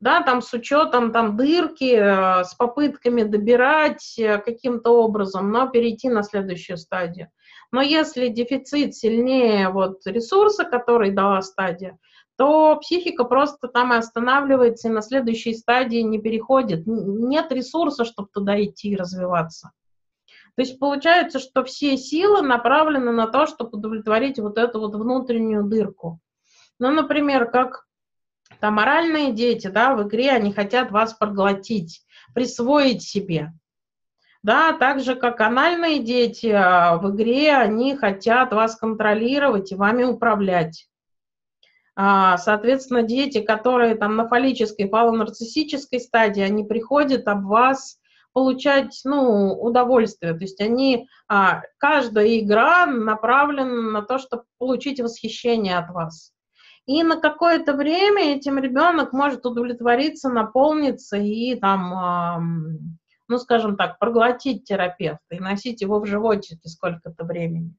[0.00, 6.08] Да, там с учетом там дырки, э, с попытками добирать э, каким-то образом, но перейти
[6.08, 7.30] на следующую стадию.
[7.70, 11.98] Но если дефицит сильнее вот ресурса, который дала стадия,
[12.36, 16.86] то психика просто там и останавливается и на следующей стадии не переходит.
[16.86, 19.72] Нет ресурса, чтобы туда идти и развиваться.
[20.54, 25.64] То есть получается, что все силы направлены на то, чтобы удовлетворить вот эту вот внутреннюю
[25.64, 26.20] дырку.
[26.78, 27.86] Ну, например, как
[28.60, 32.02] там моральные дети, да, в игре они хотят вас проглотить,
[32.34, 33.52] присвоить себе.
[34.42, 40.04] Да, так же, как анальные дети а, в игре, они хотят вас контролировать и вами
[40.04, 40.88] управлять.
[41.96, 47.98] А, соответственно, дети, которые там на фаллической, фалонарциссической стадии, они приходят об вас
[48.32, 50.32] получать ну, удовольствие.
[50.34, 56.32] То есть они, а, каждая игра направлена на то, чтобы получить восхищение от вас.
[56.86, 62.97] И на какое-то время этим ребенок может удовлетвориться, наполниться и там,
[63.28, 67.74] ну, скажем так, проглотить терапевта и носить его в животике сколько-то времени.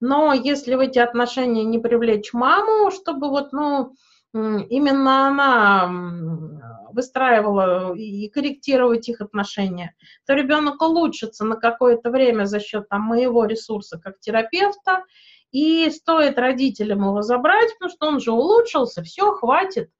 [0.00, 3.94] Но если в эти отношения не привлечь маму, чтобы вот, ну,
[4.34, 9.94] именно она выстраивала и корректировать их отношения,
[10.26, 15.04] то ребенок улучшится на какое-то время за счет там, моего ресурса как терапевта,
[15.52, 19.90] и стоит родителям его забрать, потому что он же улучшился, все, хватит,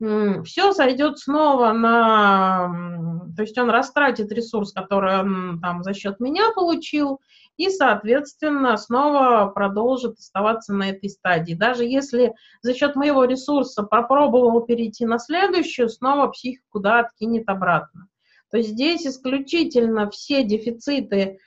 [0.00, 3.24] все зайдет снова на...
[3.36, 7.20] То есть он растратит ресурс, который он там за счет меня получил,
[7.56, 11.54] и, соответственно, снова продолжит оставаться на этой стадии.
[11.54, 18.06] Даже если за счет моего ресурса попробовал перейти на следующую, снова психику да, откинет обратно.
[18.50, 21.38] То есть здесь исключительно все дефициты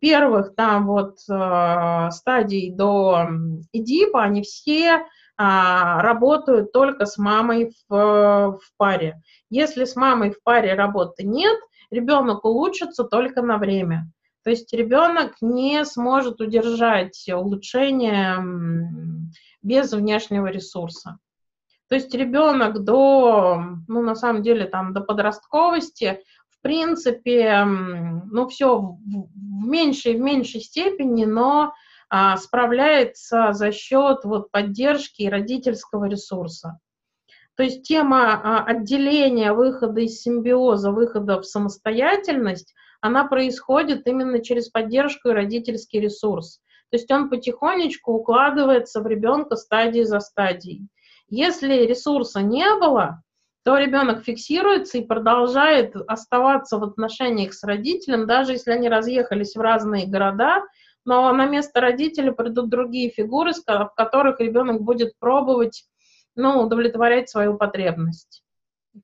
[0.00, 3.28] первых там вот э, стадий до
[3.72, 5.02] ИДИПа, они все
[5.40, 9.22] а, работают только с мамой в, в паре.
[9.50, 11.56] Если с мамой в паре работы нет,
[11.90, 14.10] ребенок улучшится только на время.
[14.42, 18.36] То есть ребенок не сможет удержать улучшение
[19.62, 21.18] без внешнего ресурса.
[21.88, 26.20] То есть ребенок до, ну, на самом деле, там, до подростковости,
[26.50, 28.98] в принципе, ну, все в,
[29.66, 31.72] меньшей, в меньшей степени, но
[32.36, 36.78] справляется за счет вот поддержки родительского ресурса.
[37.56, 44.68] То есть тема а, отделения, выхода из симбиоза, выхода в самостоятельность– она происходит именно через
[44.68, 46.60] поддержку и родительский ресурс.
[46.90, 50.88] То есть он потихонечку укладывается в ребенка стадии за стадией.
[51.28, 53.22] Если ресурса не было,
[53.62, 59.60] то ребенок фиксируется и продолжает оставаться в отношениях с родителем, даже если они разъехались в
[59.60, 60.62] разные города,
[61.04, 65.88] но на место родителя придут другие фигуры, в которых ребенок будет пробовать
[66.34, 68.44] ну, удовлетворять свою потребность.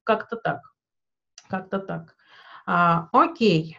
[0.04, 0.60] Как-то так.
[1.48, 2.14] Как-то так.
[2.66, 3.78] А, окей.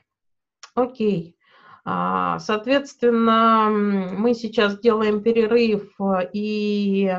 [0.76, 1.38] Окей.
[1.86, 5.96] А, соответственно, мы сейчас делаем перерыв
[6.34, 7.16] и,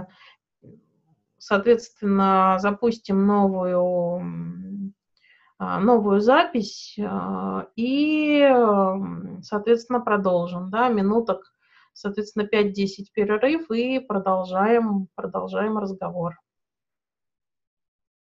[1.39, 4.20] соответственно, запустим новую,
[5.58, 8.46] новую запись а, и,
[9.42, 10.70] соответственно, продолжим.
[10.70, 11.54] Да, минуток,
[11.92, 16.34] соответственно, 5-10 перерыв и продолжаем, продолжаем разговор.